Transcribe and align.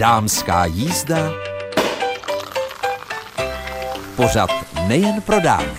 Dámská 0.00 0.64
jízda. 0.64 1.16
Pořad 4.16 4.50
nejen 4.88 5.22
pro 5.22 5.40
dámy. 5.40 5.78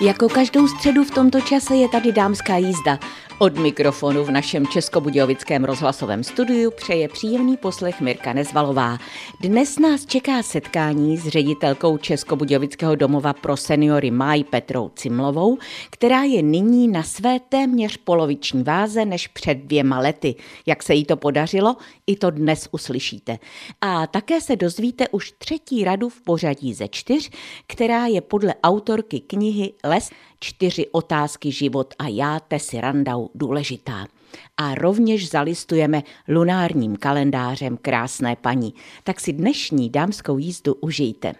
Jako 0.00 0.28
každou 0.28 0.68
středu 0.68 1.04
v 1.04 1.10
tomto 1.10 1.40
čase 1.40 1.76
je 1.76 1.88
tady 1.88 2.12
dámská 2.12 2.56
jízda. 2.56 2.98
Od 3.40 3.58
mikrofonu 3.58 4.24
v 4.24 4.30
našem 4.30 4.66
Českobudějovickém 4.66 5.64
rozhlasovém 5.64 6.24
studiu 6.24 6.70
přeje 6.70 7.08
příjemný 7.08 7.56
poslech 7.56 8.00
Mirka 8.00 8.32
Nezvalová. 8.32 8.98
Dnes 9.40 9.78
nás 9.78 10.06
čeká 10.06 10.42
setkání 10.42 11.16
s 11.16 11.28
ředitelkou 11.28 11.96
Českobudějovického 11.96 12.94
domova 12.94 13.32
pro 13.32 13.56
seniory 13.56 14.10
Maj 14.10 14.44
Petrou 14.44 14.88
Cimlovou, 14.88 15.58
která 15.90 16.22
je 16.22 16.42
nyní 16.42 16.88
na 16.88 17.02
své 17.02 17.40
téměř 17.40 17.96
poloviční 17.96 18.62
váze 18.62 19.04
než 19.04 19.28
před 19.28 19.58
dvěma 19.58 19.98
lety. 19.98 20.34
Jak 20.66 20.82
se 20.82 20.94
jí 20.94 21.04
to 21.04 21.16
podařilo, 21.16 21.76
i 22.06 22.16
to 22.16 22.30
dnes 22.30 22.68
uslyšíte. 22.72 23.38
A 23.80 24.06
také 24.06 24.40
se 24.40 24.56
dozvíte 24.56 25.08
už 25.08 25.32
třetí 25.38 25.84
radu 25.84 26.08
v 26.08 26.20
pořadí 26.20 26.74
ze 26.74 26.88
čtyř, 26.88 27.30
která 27.66 28.06
je 28.06 28.20
podle 28.20 28.54
autorky 28.62 29.20
knihy 29.20 29.72
Les 29.84 30.10
čtyři 30.40 30.86
otázky 30.92 31.52
život 31.52 31.94
a 31.98 32.08
já, 32.08 32.40
Tesi 32.40 32.80
Randau, 32.80 33.28
důležitá. 33.34 34.06
A 34.56 34.74
rovněž 34.74 35.30
zalistujeme 35.30 36.02
lunárním 36.28 36.96
kalendářem 36.96 37.76
krásné 37.76 38.36
paní. 38.36 38.74
Tak 39.04 39.20
si 39.20 39.32
dnešní 39.32 39.90
dámskou 39.90 40.38
jízdu 40.38 40.74
užijte. 40.74 41.34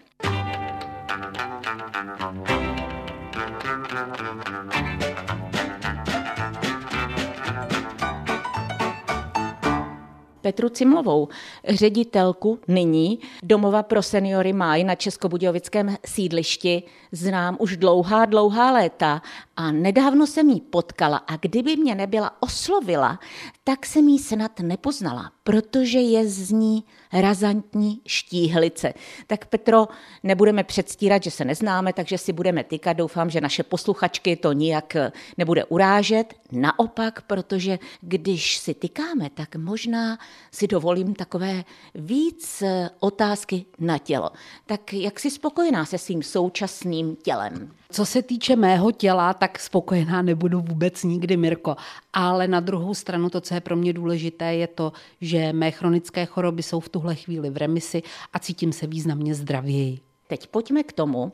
Petru 10.49 10.69
Cimlovou, 10.69 11.27
ředitelku 11.67 12.59
nyní 12.67 13.19
domova 13.43 13.83
pro 13.83 14.03
seniory 14.03 14.53
Máj 14.53 14.83
na 14.83 14.95
Českobudějovickém 14.95 15.95
sídlišti. 16.05 16.83
Znám 17.11 17.57
už 17.59 17.77
dlouhá, 17.77 18.25
dlouhá 18.25 18.71
léta 18.71 19.21
a 19.55 19.71
nedávno 19.71 20.27
jsem 20.27 20.49
jí 20.49 20.61
potkala 20.61 21.17
a 21.17 21.37
kdyby 21.37 21.75
mě 21.77 21.95
nebyla 21.95 22.31
oslovila, 22.39 23.19
tak 23.63 23.85
jsem 23.85 24.07
jí 24.07 24.19
snad 24.19 24.59
nepoznala, 24.59 25.31
protože 25.43 25.99
je 25.99 26.27
z 26.27 26.51
ní 26.51 26.83
razantní 27.13 28.01
štíhlice. 28.07 28.93
Tak 29.27 29.45
Petro, 29.45 29.87
nebudeme 30.23 30.63
předstírat, 30.63 31.23
že 31.23 31.31
se 31.31 31.45
neznáme, 31.45 31.93
takže 31.93 32.17
si 32.17 32.33
budeme 32.33 32.63
tykat. 32.63 32.97
Doufám, 32.97 33.29
že 33.29 33.41
naše 33.41 33.63
posluchačky 33.63 34.35
to 34.35 34.53
nijak 34.53 34.95
nebude 35.37 35.65
urážet. 35.65 36.33
Naopak, 36.51 37.21
protože 37.21 37.79
když 38.01 38.57
si 38.57 38.73
tykáme, 38.73 39.29
tak 39.29 39.55
možná 39.55 40.17
si 40.51 40.67
dovolím 40.67 41.15
takové 41.15 41.63
víc 41.95 42.63
otázky 42.99 43.65
na 43.79 43.97
tělo. 43.97 44.31
Tak 44.65 44.93
jak 44.93 45.19
jsi 45.19 45.31
spokojená 45.31 45.85
se 45.85 45.97
svým 45.97 46.23
současným 46.23 47.15
tělem? 47.15 47.71
Co 47.91 48.05
se 48.05 48.21
týče 48.21 48.55
mého 48.55 48.91
těla, 48.91 49.33
tak 49.33 49.59
spokojená 49.59 50.21
nebudu 50.21 50.61
vůbec 50.61 51.03
nikdy, 51.03 51.37
Mirko. 51.37 51.75
Ale 52.13 52.47
na 52.47 52.59
druhou 52.59 52.93
stranu 52.93 53.29
to, 53.29 53.41
co 53.41 53.53
je 53.53 53.61
pro 53.61 53.75
mě 53.75 53.93
důležité, 53.93 54.55
je 54.55 54.67
to, 54.67 54.93
že 55.21 55.53
mé 55.53 55.71
chronické 55.71 56.25
choroby 56.25 56.63
jsou 56.63 56.79
v 56.79 56.89
tuhle 56.89 57.15
chvíli 57.15 57.49
v 57.49 57.57
remisi 57.57 58.03
a 58.33 58.39
cítím 58.39 58.73
se 58.73 58.87
významně 58.87 59.35
zdravěji. 59.35 59.99
Teď 60.27 60.47
pojďme 60.47 60.83
k 60.83 60.93
tomu, 60.93 61.31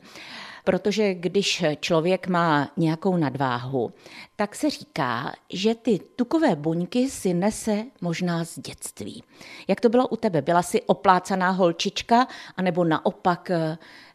protože 0.66 1.14
když 1.14 1.64
člověk 1.80 2.28
má 2.28 2.70
nějakou 2.76 3.16
nadváhu, 3.16 3.92
tak 4.36 4.54
se 4.54 4.70
říká, 4.70 5.32
že 5.52 5.74
ty 5.74 6.00
tukové 6.16 6.56
buňky 6.56 7.10
si 7.10 7.34
nese 7.34 7.84
možná 8.00 8.44
z 8.44 8.58
dětství. 8.58 9.22
Jak 9.68 9.80
to 9.80 9.88
bylo 9.88 10.08
u 10.08 10.16
tebe? 10.16 10.42
Byla 10.42 10.62
jsi 10.62 10.82
oplácaná 10.82 11.50
holčička, 11.50 12.26
anebo 12.56 12.84
naopak 12.84 13.50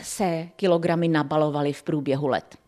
se 0.01 0.47
kilogramy 0.55 1.07
nabalovaly 1.07 1.73
v 1.73 1.83
průběhu 1.83 2.27
let? 2.27 2.60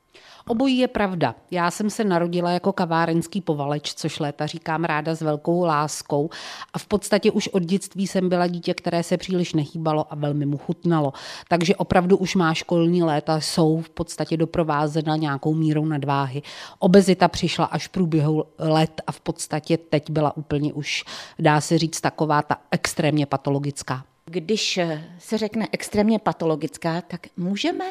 Obojí 0.48 0.78
je 0.78 0.88
pravda. 0.88 1.36
Já 1.52 1.72
jsem 1.72 1.90
se 1.90 2.04
narodila 2.04 2.52
jako 2.52 2.74
kavárenský 2.74 3.42
povaleč, 3.42 3.94
což 3.94 4.20
léta 4.20 4.46
říkám 4.46 4.84
ráda 4.84 5.16
s 5.16 5.22
velkou 5.22 5.64
láskou. 5.64 6.30
A 6.74 6.80
v 6.80 6.86
podstatě 6.86 7.32
už 7.32 7.48
od 7.48 7.64
dětství 7.64 8.08
jsem 8.08 8.30
byla 8.30 8.48
dítě, 8.48 8.74
které 8.74 9.04
se 9.04 9.18
příliš 9.18 9.54
nehýbalo 9.54 10.14
a 10.14 10.16
velmi 10.16 10.46
mu 10.46 10.58
chutnalo. 10.58 11.14
Takže 11.48 11.76
opravdu 11.76 12.18
už 12.18 12.36
má 12.36 12.54
školní 12.54 13.04
léta 13.04 13.40
jsou 13.40 13.82
v 13.82 13.90
podstatě 13.90 14.38
doprovázena 14.38 15.16
nějakou 15.16 15.54
mírou 15.54 15.86
nadváhy. 15.86 16.42
Obezita 16.80 17.28
přišla 17.28 17.66
až 17.66 17.88
v 17.88 17.92
průběhu 17.92 18.44
let 18.60 19.02
a 19.08 19.12
v 19.12 19.20
podstatě 19.20 19.78
teď 19.78 20.10
byla 20.10 20.38
úplně 20.38 20.74
už, 20.74 21.04
dá 21.40 21.62
se 21.62 21.78
říct, 21.78 22.02
taková 22.02 22.42
ta 22.42 22.58
extrémně 22.72 23.26
patologická. 23.26 24.04
Když 24.34 24.80
se 25.20 25.38
řekne 25.38 25.68
extrémně 25.72 26.20
patologická, 26.20 27.02
tak 27.02 27.28
můžeme 27.38 27.86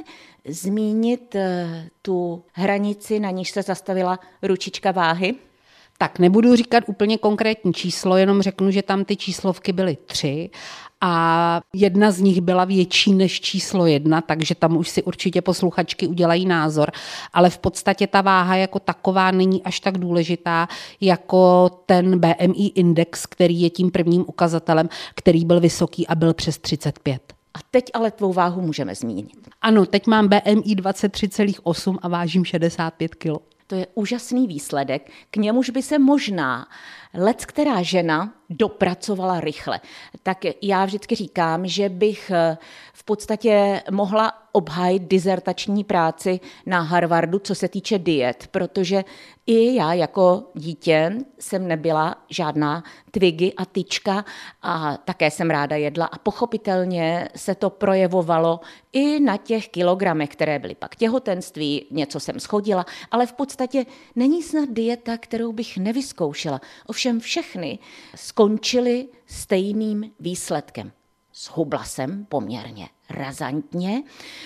zmínit 0.45 1.35
eh, 1.35 1.89
tu 2.03 2.45
hranici, 2.53 3.21
na 3.21 3.31
níž 3.31 3.51
se 3.51 3.63
zastavila 3.63 4.19
ručička 4.43 4.91
váhy? 4.91 5.35
Tak 5.99 6.19
nebudu 6.19 6.57
říkat 6.57 6.85
úplně 6.87 7.19
konkrétní 7.19 7.73
číslo, 7.73 8.17
jenom 8.17 8.43
řeknu, 8.43 8.71
že 8.71 8.83
tam 8.83 9.05
ty 9.05 9.17
číslovky 9.17 9.73
byly 9.73 9.97
tři 10.07 10.51
a 11.05 11.61
jedna 11.73 12.11
z 12.11 12.21
nich 12.21 12.41
byla 12.41 12.65
větší 12.65 13.15
než 13.15 13.41
číslo 13.41 13.87
jedna, 13.87 14.21
takže 14.21 14.55
tam 14.55 14.77
už 14.77 14.89
si 14.89 15.03
určitě 15.03 15.43
posluchačky 15.43 16.07
udělají 16.07 16.47
názor, 16.47 16.91
ale 17.33 17.51
v 17.51 17.59
podstatě 17.59 18.07
ta 18.07 18.21
váha 18.21 18.57
jako 18.57 18.79
taková 18.79 19.31
není 19.31 19.63
až 19.63 19.81
tak 19.81 19.99
důležitá 19.99 20.69
jako 21.01 21.71
ten 21.87 22.21
BMI 22.21 22.67
index, 22.75 23.27
který 23.27 23.61
je 23.61 23.71
tím 23.71 23.91
prvním 23.91 24.25
ukazatelem, 24.29 24.89
který 25.15 25.45
byl 25.45 25.61
vysoký 25.61 26.07
a 26.07 26.15
byl 26.15 26.35
přes 26.35 26.59
35. 26.59 27.23
A 27.55 27.59
teď 27.71 27.91
ale 27.95 28.11
tvou 28.11 28.33
váhu 28.33 28.61
můžeme 28.61 28.95
zmínit. 28.95 29.49
Ano, 29.63 29.87
teď 29.87 30.07
mám 30.07 30.29
BMI 30.29 30.75
23,8 30.75 31.99
a 32.03 32.09
vážím 32.09 32.45
65 32.45 33.15
kg. 33.15 33.52
To 33.67 33.75
je 33.75 33.87
úžasný 33.95 34.47
výsledek, 34.47 35.11
k 35.31 35.37
němuž 35.37 35.71
by 35.71 35.83
se 35.83 35.99
možná 35.99 36.67
lec 37.15 37.45
která 37.45 37.83
žena 37.83 38.35
dopracovala 38.51 39.41
rychle. 39.41 39.81
Tak 40.23 40.39
já 40.63 40.85
vždycky 40.85 41.15
říkám, 41.15 41.67
že 41.67 41.89
bych 41.89 42.31
eh, 42.31 42.59
v 42.93 43.05
podstatě 43.05 43.83
mohla 43.91 44.33
obhájit 44.53 45.03
dizertační 45.03 45.85
práci 45.85 46.41
na 46.67 46.81
Harvardu, 46.81 47.39
co 47.39 47.55
se 47.55 47.69
týče 47.69 47.99
diet, 47.99 48.49
protože 48.51 49.05
i 49.47 49.75
já 49.75 49.93
jako 49.93 50.45
dítě 50.55 51.13
jsem 51.39 51.69
nebyla 51.69 52.15
žádná 52.29 52.85
twigy 53.11 53.53
a 53.57 53.65
tyčka 53.65 54.25
a 54.63 54.97
také 54.97 55.31
jsem 55.31 55.51
ráda 55.51 55.77
jedla 55.77 56.07
a 56.07 56.19
pochopitelně 56.19 57.29
se 57.37 57.55
to 57.55 57.71
projevovalo 57.71 58.61
i 58.93 59.21
na 59.21 59.37
těch 59.37 59.69
kilogramech, 59.69 60.31
které 60.31 60.59
byly 60.59 60.75
pak 60.75 60.97
těhotenství, 60.97 61.87
něco 61.91 62.21
jsem 62.21 62.41
schodila, 62.41 62.87
ale 63.11 63.27
v 63.27 63.33
podstatě 63.33 63.52
není 64.17 64.43
snad 64.43 64.69
dieta, 64.69 65.19
kterou 65.19 65.53
bych 65.53 65.79
nevyzkoušela. 65.79 66.61
Ovšem 66.87 67.21
všechny 67.21 67.79
skončily 68.15 69.09
stejným 69.27 70.11
výsledkem. 70.21 70.93
Zhubla 71.35 71.85
jsem 71.85 72.27
poměrně 72.29 72.89
razantně. 73.11 74.03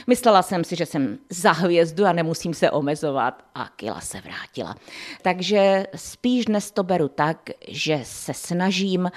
Myslela 0.06 0.42
jsem 0.42 0.64
si, 0.64 0.76
že 0.76 0.86
jsem 0.86 1.18
za 1.30 1.52
hvězdu 1.52 2.06
a 2.06 2.12
nemusím 2.12 2.54
se 2.54 2.70
omezovat 2.70 3.44
a 3.54 3.68
kila 3.76 4.00
se 4.00 4.20
vrátila. 4.20 4.76
Takže 5.22 5.86
spíš 5.94 6.44
dnes 6.44 6.70
to 6.70 6.82
beru 6.82 7.08
tak, 7.08 7.50
že 7.68 8.00
se 8.02 8.34
snažím, 8.34 9.10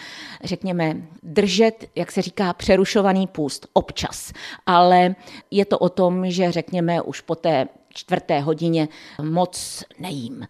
řekněme, 0.44 0.98
držet, 1.24 1.90
jak 1.96 2.12
se 2.12 2.22
říká, 2.22 2.54
přerušovaný 2.54 3.28
půst 3.28 3.68
občas. 3.74 4.34
Ale 4.66 5.16
je 5.52 5.66
to 5.66 5.80
o 5.80 5.90
tom, 5.90 6.30
že 6.30 6.52
řekněme 6.52 7.02
už 7.02 7.22
po 7.22 7.36
té 7.36 7.68
čtvrté 7.94 8.40
hodině 8.40 8.88
moc 9.22 9.84
nejím. 10.00 10.48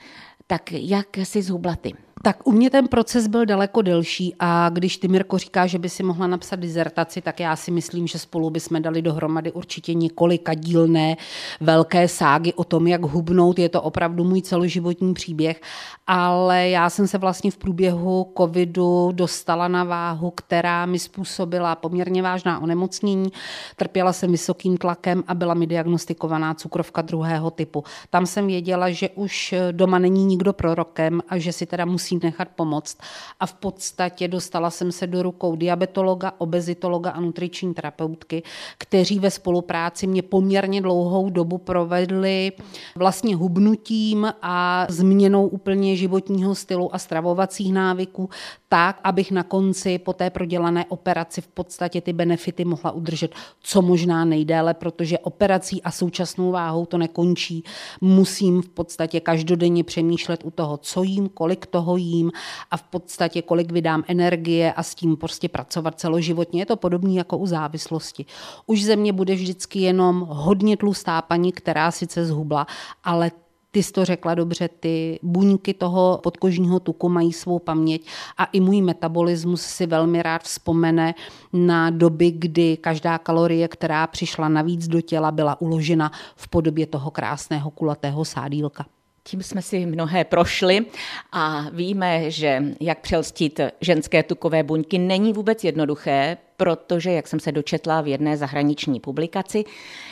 Tak 0.48 0.72
jak 0.72 1.08
si 1.24 1.42
zhubla 1.42 1.76
ty? 1.76 1.94
Tak 2.22 2.48
u 2.48 2.52
mě 2.52 2.70
ten 2.70 2.88
proces 2.88 3.28
byl 3.28 3.46
daleko 3.46 3.82
delší 3.82 4.36
a 4.40 4.70
když 4.70 4.98
ty, 4.98 5.08
Mirko, 5.08 5.38
říká, 5.38 5.68
že 5.68 5.80
by 5.80 5.90
si 5.90 6.04
mohla 6.04 6.28
napsat 6.28 6.56
dizertaci, 6.56 7.22
tak 7.22 7.40
já 7.40 7.56
si 7.56 7.72
myslím, 7.72 8.08
že 8.08 8.20
spolu 8.20 8.50
bychom 8.50 8.82
dali 8.82 9.02
dohromady 9.02 9.52
určitě 9.52 9.94
několika 9.94 10.54
dílné 10.54 11.18
velké 11.62 12.08
ságy 12.08 12.54
o 12.54 12.64
tom, 12.64 12.88
jak 12.88 13.02
hubnout. 13.02 13.60
Je 13.60 13.70
to 13.70 13.82
opravdu 13.82 14.24
můj 14.24 14.42
celoživotní 14.42 15.14
příběh, 15.14 15.62
ale 16.08 16.70
já 16.70 16.90
jsem 16.90 17.08
se 17.08 17.18
vlastně 17.18 17.52
v 17.52 17.58
průběhu 17.58 18.34
covidu 18.38 19.12
dostala 19.12 19.68
na 19.68 19.84
váhu, 19.84 20.32
která 20.32 20.86
mi 20.86 21.00
způsobila 21.00 21.76
poměrně 21.76 22.22
vážná 22.22 22.60
onemocnění. 22.60 23.32
Trpěla 23.76 24.14
jsem 24.14 24.32
vysokým 24.32 24.78
tlakem 24.78 25.24
a 25.28 25.34
byla 25.34 25.54
mi 25.54 25.68
diagnostikovaná 25.68 26.54
cukrovka 26.54 27.02
druhého 27.02 27.52
typu. 27.52 27.84
Tam 28.10 28.26
jsem 28.26 28.48
věděla, 28.48 28.90
že 28.90 29.10
už 29.10 29.54
doma 29.72 30.00
není 30.00 30.26
nikdo 30.26 30.54
prorokem 30.54 31.22
a 31.30 31.38
že 31.38 31.54
si 31.54 31.66
teda 31.66 31.86
musí 31.86 32.09
musím 32.10 32.20
nechat 32.24 32.48
pomoct. 32.56 32.98
A 33.40 33.46
v 33.46 33.54
podstatě 33.54 34.28
dostala 34.28 34.70
jsem 34.70 34.92
se 34.92 35.08
do 35.08 35.24
rukou 35.24 35.56
diabetologa, 35.56 36.34
obezitologa 36.38 37.12
a 37.12 37.20
nutriční 37.20 37.74
terapeutky, 37.74 38.44
kteří 38.78 39.20
ve 39.20 39.32
spolupráci 39.32 40.08
mě 40.08 40.22
poměrně 40.22 40.82
dlouhou 40.82 41.30
dobu 41.30 41.58
provedli 41.58 42.52
vlastně 42.96 43.36
hubnutím 43.36 44.34
a 44.42 44.86
změnou 44.90 45.48
úplně 45.48 45.96
životního 45.96 46.56
stylu 46.56 46.96
a 46.96 46.98
stravovacích 46.98 47.74
návyků, 47.74 48.30
tak, 48.70 49.00
abych 49.04 49.32
na 49.32 49.44
konci 49.44 50.00
po 50.00 50.14
té 50.14 50.30
prodělané 50.30 50.86
operaci 50.90 51.42
v 51.42 51.48
podstatě 51.48 52.02
ty 52.02 52.14
benefity 52.14 52.66
mohla 52.66 52.92
udržet 52.92 53.36
co 53.62 53.82
možná 53.82 54.26
nejdéle, 54.26 54.74
protože 54.74 55.20
operací 55.20 55.84
a 55.84 55.92
současnou 55.92 56.52
váhou 56.52 56.86
to 56.86 56.98
nekončí. 56.98 57.64
Musím 58.02 58.62
v 58.62 58.70
podstatě 58.70 59.20
každodenně 59.20 59.84
přemýšlet 59.84 60.42
u 60.44 60.52
toho, 60.52 60.78
co 60.78 61.04
jím, 61.04 61.30
kolik 61.30 61.66
toho 61.66 61.98
jím 62.02 62.32
a 62.72 62.78
v 62.78 62.84
podstatě 62.84 63.42
kolik 63.42 63.72
vydám 63.72 64.04
energie 64.08 64.74
a 64.74 64.84
s 64.84 64.96
tím 64.96 65.18
prostě 65.18 65.50
pracovat 65.50 66.00
celoživotně. 66.00 66.62
Je 66.62 66.66
to 66.66 66.76
podobné 66.76 67.14
jako 67.14 67.38
u 67.38 67.46
závislosti. 67.46 68.26
Už 68.66 68.84
ze 68.84 68.96
mě 68.96 69.14
bude 69.14 69.36
vždycky 69.36 69.80
jenom 69.80 70.26
hodně 70.30 70.78
tlustá 70.78 71.22
paní, 71.22 71.52
která 71.52 71.92
sice 71.92 72.26
zhubla, 72.26 72.68
ale 73.04 73.32
ty 73.72 73.84
jsi 73.84 73.92
to 73.92 74.06
řekla 74.06 74.36
dobře, 74.36 74.70
ty 74.80 75.20
buňky 75.24 75.74
toho 75.74 76.20
podkožního 76.24 76.80
tuku 76.80 77.10
mají 77.10 77.34
svou 77.34 77.60
paměť 77.60 78.08
a 78.38 78.46
i 78.46 78.60
můj 78.60 78.82
metabolismus 78.82 79.62
si 79.62 79.88
velmi 79.88 80.24
rád 80.24 80.44
vzpomene 80.44 81.16
na 81.54 81.90
doby, 81.90 82.32
kdy 82.32 82.78
každá 82.78 83.18
kalorie, 83.18 83.68
která 83.68 84.08
přišla 84.08 84.50
navíc 84.50 84.88
do 84.88 85.02
těla, 85.02 85.32
byla 85.32 85.62
uložena 85.62 86.12
v 86.36 86.48
podobě 86.48 86.88
toho 86.88 87.12
krásného 87.12 87.72
kulatého 87.72 88.26
sádílka. 88.26 88.86
Tím 89.24 89.44
jsme 89.44 89.62
si 89.62 89.86
mnohé 89.86 90.24
prošli 90.24 90.86
a 91.32 91.66
víme, 91.74 92.32
že 92.32 92.64
jak 92.80 93.00
přelstit 93.02 93.60
ženské 93.82 94.24
tukové 94.24 94.64
buňky 94.64 94.98
není 94.98 95.34
vůbec 95.34 95.64
jednoduché, 95.64 96.38
protože, 96.58 97.12
jak 97.12 97.28
jsem 97.28 97.40
se 97.40 97.52
dočetla 97.52 98.02
v 98.02 98.08
jedné 98.08 98.38
zahraniční 98.38 99.00
publikaci, 99.00 99.64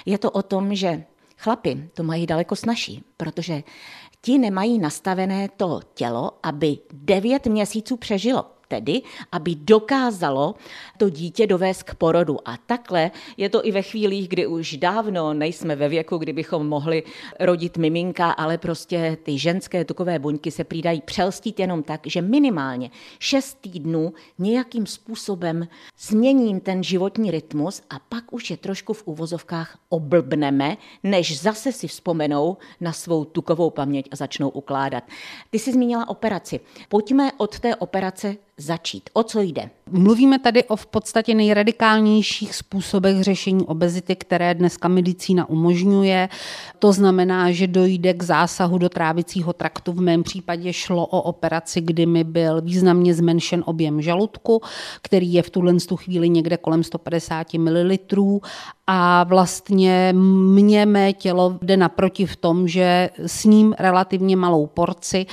je 0.06 0.18
to 0.18 0.32
o 0.32 0.42
tom, 0.42 0.76
že 0.76 1.04
Chlapi 1.38 1.90
to 1.94 2.04
mají 2.04 2.26
daleko 2.26 2.56
snažší, 2.56 3.04
protože 3.18 3.64
ti 4.22 4.38
nemají 4.38 4.80
nastavené 4.80 5.50
to 5.58 5.80
tělo, 5.94 6.32
aby 6.44 6.78
devět 6.94 7.48
měsíců 7.48 7.98
přežilo 7.98 8.46
tedy, 8.68 9.02
aby 9.32 9.56
dokázalo 9.56 10.56
to 10.98 11.10
dítě 11.10 11.48
dovést 11.48 11.84
k 11.84 11.96
porodu. 11.96 12.38
A 12.46 12.58
takhle 12.58 13.12
je 13.38 13.50
to 13.50 13.66
i 13.66 13.72
ve 13.72 13.82
chvílích, 13.82 14.28
kdy 14.28 14.48
už 14.48 14.78
dávno 14.78 15.34
nejsme 15.34 15.76
ve 15.76 15.90
věku, 15.90 16.18
kdybychom 16.18 16.68
mohli 16.68 17.04
rodit 17.40 17.78
miminka, 17.78 18.32
ale 18.32 18.58
prostě 18.58 19.18
ty 19.24 19.40
ženské 19.40 19.86
tukové 19.86 20.20
buňky 20.20 20.52
se 20.52 20.64
přidají 20.64 21.02
přelstit 21.02 21.60
jenom 21.60 21.84
tak, 21.84 22.02
že 22.06 22.22
minimálně 22.22 22.92
šest 23.20 23.58
týdnů 23.62 24.14
nějakým 24.40 24.86
způsobem 24.86 25.68
změním 26.00 26.60
ten 26.60 26.84
životní 26.84 27.32
rytmus 27.32 27.82
a 27.90 28.00
pak 28.00 28.34
už 28.34 28.50
je 28.50 28.58
trošku 28.58 28.94
v 28.94 29.08
úvozovkách 29.08 29.78
oblbneme, 29.90 30.78
než 31.04 31.42
zase 31.42 31.72
si 31.72 31.88
vzpomenou 31.88 32.58
na 32.82 32.94
svou 32.94 33.26
tukovou 33.26 33.70
paměť 33.70 34.08
a 34.12 34.16
začnou 34.16 34.50
ukládat. 34.50 35.04
Ty 35.50 35.60
jsi 35.60 35.74
zmínila 35.74 36.10
operaci. 36.10 36.60
Pojďme 36.90 37.32
od 37.38 37.60
té 37.60 37.76
operace 37.76 38.36
začít. 38.58 39.10
O 39.14 39.24
co 39.24 39.42
jde? 39.42 39.70
Mluvíme 39.90 40.40
tady 40.40 40.64
o 40.64 40.76
v 40.76 40.86
podstatě 40.86 41.36
nejradikálnějších 41.36 42.56
způsobech 42.56 43.22
řešení 43.22 43.66
obezity, 43.66 44.16
které 44.16 44.54
dneska 44.54 44.88
medicína 44.88 45.50
umožňuje. 45.50 46.30
To 46.80 46.94
znamená, 46.94 47.52
že 47.52 47.68
dojde 47.68 48.14
k 48.14 48.24
zásahu 48.24 48.78
do 48.78 48.90
trávicího 48.90 49.54
traktu. 49.54 49.92
V 49.94 50.02
mém 50.02 50.24
případě 50.24 50.74
šlo 50.74 51.06
o 51.06 51.22
operaci, 51.22 51.82
kdy 51.82 52.06
mi 52.06 52.24
byl 52.24 52.62
významně 52.62 53.14
zmenšen 53.14 53.64
objem 53.66 54.02
žaludku, 54.02 54.62
který 55.02 55.34
je 55.34 55.42
v 55.42 55.50
tuhle 55.50 55.74
chvíli 55.96 56.30
někde 56.30 56.58
kolem 56.58 56.84
150 56.84 57.54
ml 57.54 57.98
a 58.88 59.24
vlastně 59.24 60.14
mě 60.54 60.86
mé 60.86 61.14
tělo 61.14 61.60
jde 61.62 61.78
naproti 61.78 62.26
v 62.26 62.36
tom, 62.36 62.68
že 62.68 63.10
s 63.26 63.44
ním 63.46 63.76
relativně 63.80 64.36
malou 64.36 64.68
porci 64.68 65.26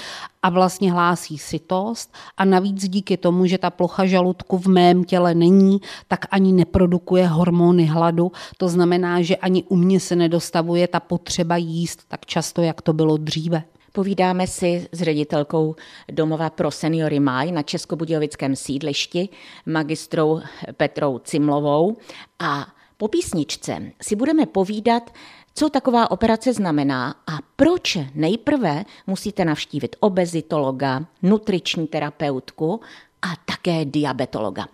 a 0.42 0.50
vlastně 0.50 0.92
hlásí 0.92 1.38
sytost 1.38 2.14
a 2.36 2.44
navíc 2.44 2.88
díky 2.88 3.16
tomu, 3.16 3.46
že 3.46 3.58
ta 3.58 3.70
plocha 3.70 4.06
žaludku 4.06 4.58
v 4.58 4.66
mém 4.66 5.04
těle 5.04 5.34
není, 5.34 5.80
tak 6.08 6.26
ani 6.30 6.52
neprodukuje 6.52 7.26
hormony 7.26 7.86
hladu. 7.86 8.32
To 8.56 8.68
znamená, 8.68 9.22
že 9.22 9.36
ani 9.36 9.62
u 9.62 9.76
mě 9.76 10.00
se 10.00 10.16
nedostavuje 10.16 10.88
ta 10.88 11.00
potřeba 11.00 11.56
jíst 11.56 12.04
tak 12.08 12.26
často, 12.26 12.62
jak 12.62 12.82
to 12.82 12.92
bylo 12.92 13.16
dříve. 13.16 13.62
Povídáme 13.92 14.46
si 14.46 14.88
s 14.92 15.02
ředitelkou 15.02 15.74
domova 16.12 16.50
pro 16.50 16.70
seniory 16.70 17.20
Maj 17.20 17.52
na 17.52 17.62
Českobudějovickém 17.62 18.56
sídlišti, 18.56 19.28
magistrou 19.66 20.40
Petrou 20.76 21.18
Cimlovou 21.18 21.96
a 22.38 22.66
po 22.96 23.08
písničce 23.08 23.93
si 24.02 24.17
budeme 24.17 24.46
povídat, 24.46 25.11
co 25.55 25.70
taková 25.70 26.11
operace 26.11 26.52
znamená 26.52 27.11
a 27.11 27.38
proč 27.56 27.99
nejprve 28.14 28.85
musíte 29.06 29.44
navštívit 29.44 29.96
obezitologa, 30.00 31.05
nutriční 31.23 31.87
terapeutku 31.87 32.81
a 33.23 33.29
také 33.44 33.85
diabetologa. 33.85 34.67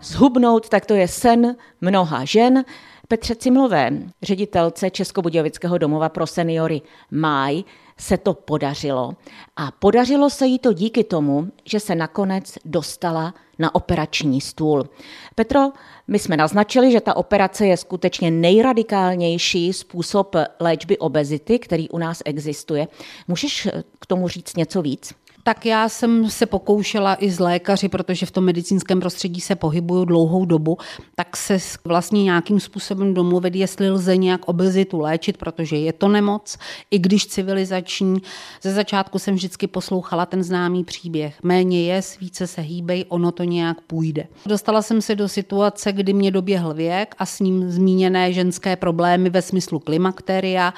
Zhubnout, 0.00 0.68
tak 0.68 0.86
to 0.86 0.94
je 0.94 1.08
sen 1.08 1.56
mnoha 1.80 2.24
žen. 2.24 2.64
Petře 3.08 3.34
Cimlové, 3.34 3.90
ředitelce 4.22 4.90
Českobudějovického 4.90 5.78
domova 5.78 6.08
pro 6.08 6.26
seniory 6.26 6.80
Máj, 7.10 7.64
se 7.98 8.16
to 8.16 8.34
podařilo. 8.34 9.12
A 9.56 9.70
podařilo 9.70 10.30
se 10.30 10.46
jí 10.46 10.58
to 10.58 10.72
díky 10.72 11.04
tomu, 11.04 11.48
že 11.64 11.80
se 11.80 11.94
nakonec 11.94 12.54
dostala 12.64 13.34
na 13.58 13.74
operační 13.74 14.40
stůl. 14.40 14.88
Petro, 15.34 15.60
my 16.08 16.18
jsme 16.18 16.36
naznačili, 16.36 16.92
že 16.92 17.00
ta 17.00 17.16
operace 17.16 17.66
je 17.66 17.76
skutečně 17.76 18.30
nejradikálnější 18.30 19.72
způsob 19.72 20.36
léčby 20.60 20.98
obezity, 20.98 21.58
který 21.58 21.88
u 21.88 21.98
nás 21.98 22.22
existuje. 22.24 22.88
Můžeš 23.28 23.68
k 23.98 24.06
tomu 24.06 24.28
říct 24.28 24.56
něco 24.56 24.82
víc? 24.82 25.14
Tak 25.48 25.66
já 25.66 25.88
jsem 25.88 26.30
se 26.30 26.46
pokoušela 26.46 27.16
i 27.20 27.30
z 27.30 27.40
lékaři, 27.40 27.88
protože 27.88 28.26
v 28.26 28.30
tom 28.30 28.44
medicínském 28.44 29.00
prostředí 29.00 29.40
se 29.40 29.56
pohybuju 29.56 30.04
dlouhou 30.04 30.44
dobu, 30.44 30.78
tak 31.14 31.36
se 31.36 31.58
vlastně 31.84 32.24
nějakým 32.24 32.60
způsobem 32.60 33.14
domluvit, 33.14 33.54
jestli 33.54 33.90
lze 33.90 34.16
nějak 34.16 34.48
obezitu 34.48 35.00
léčit, 35.00 35.36
protože 35.36 35.76
je 35.76 35.92
to 35.92 36.08
nemoc, 36.08 36.58
i 36.90 36.98
když 36.98 37.26
civilizační. 37.26 38.22
Ze 38.62 38.72
začátku 38.72 39.18
jsem 39.18 39.34
vždycky 39.34 39.66
poslouchala 39.66 40.26
ten 40.26 40.42
známý 40.42 40.84
příběh. 40.84 41.38
Méně 41.42 41.92
je, 41.92 42.00
více 42.20 42.46
se 42.46 42.60
hýbej, 42.60 43.04
ono 43.08 43.32
to 43.32 43.42
nějak 43.44 43.80
půjde. 43.80 44.24
Dostala 44.46 44.82
jsem 44.82 45.02
se 45.02 45.14
do 45.14 45.28
situace, 45.28 45.92
kdy 45.92 46.12
mě 46.12 46.30
doběhl 46.30 46.74
věk 46.74 47.14
a 47.18 47.26
s 47.26 47.40
ním 47.40 47.70
zmíněné 47.70 48.32
ženské 48.32 48.76
problémy 48.76 49.30
ve 49.30 49.42
smyslu 49.42 49.78
klimakteria, 49.78 50.74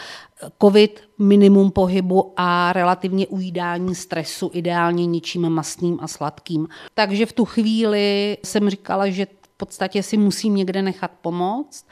covid, 0.62 1.00
minimum 1.18 1.70
pohybu 1.70 2.32
a 2.36 2.72
relativně 2.72 3.26
ujídání 3.26 3.94
stresu, 3.94 4.50
ideálně 4.54 5.06
ničím 5.06 5.48
mastným 5.48 5.98
a 6.02 6.08
sladkým. 6.08 6.68
Takže 6.94 7.26
v 7.26 7.32
tu 7.32 7.44
chvíli 7.44 8.38
jsem 8.44 8.70
říkala, 8.70 9.08
že 9.08 9.26
v 9.26 9.56
podstatě 9.56 10.02
si 10.02 10.16
musím 10.16 10.54
někde 10.54 10.82
nechat 10.82 11.10
pomoct 11.20 11.86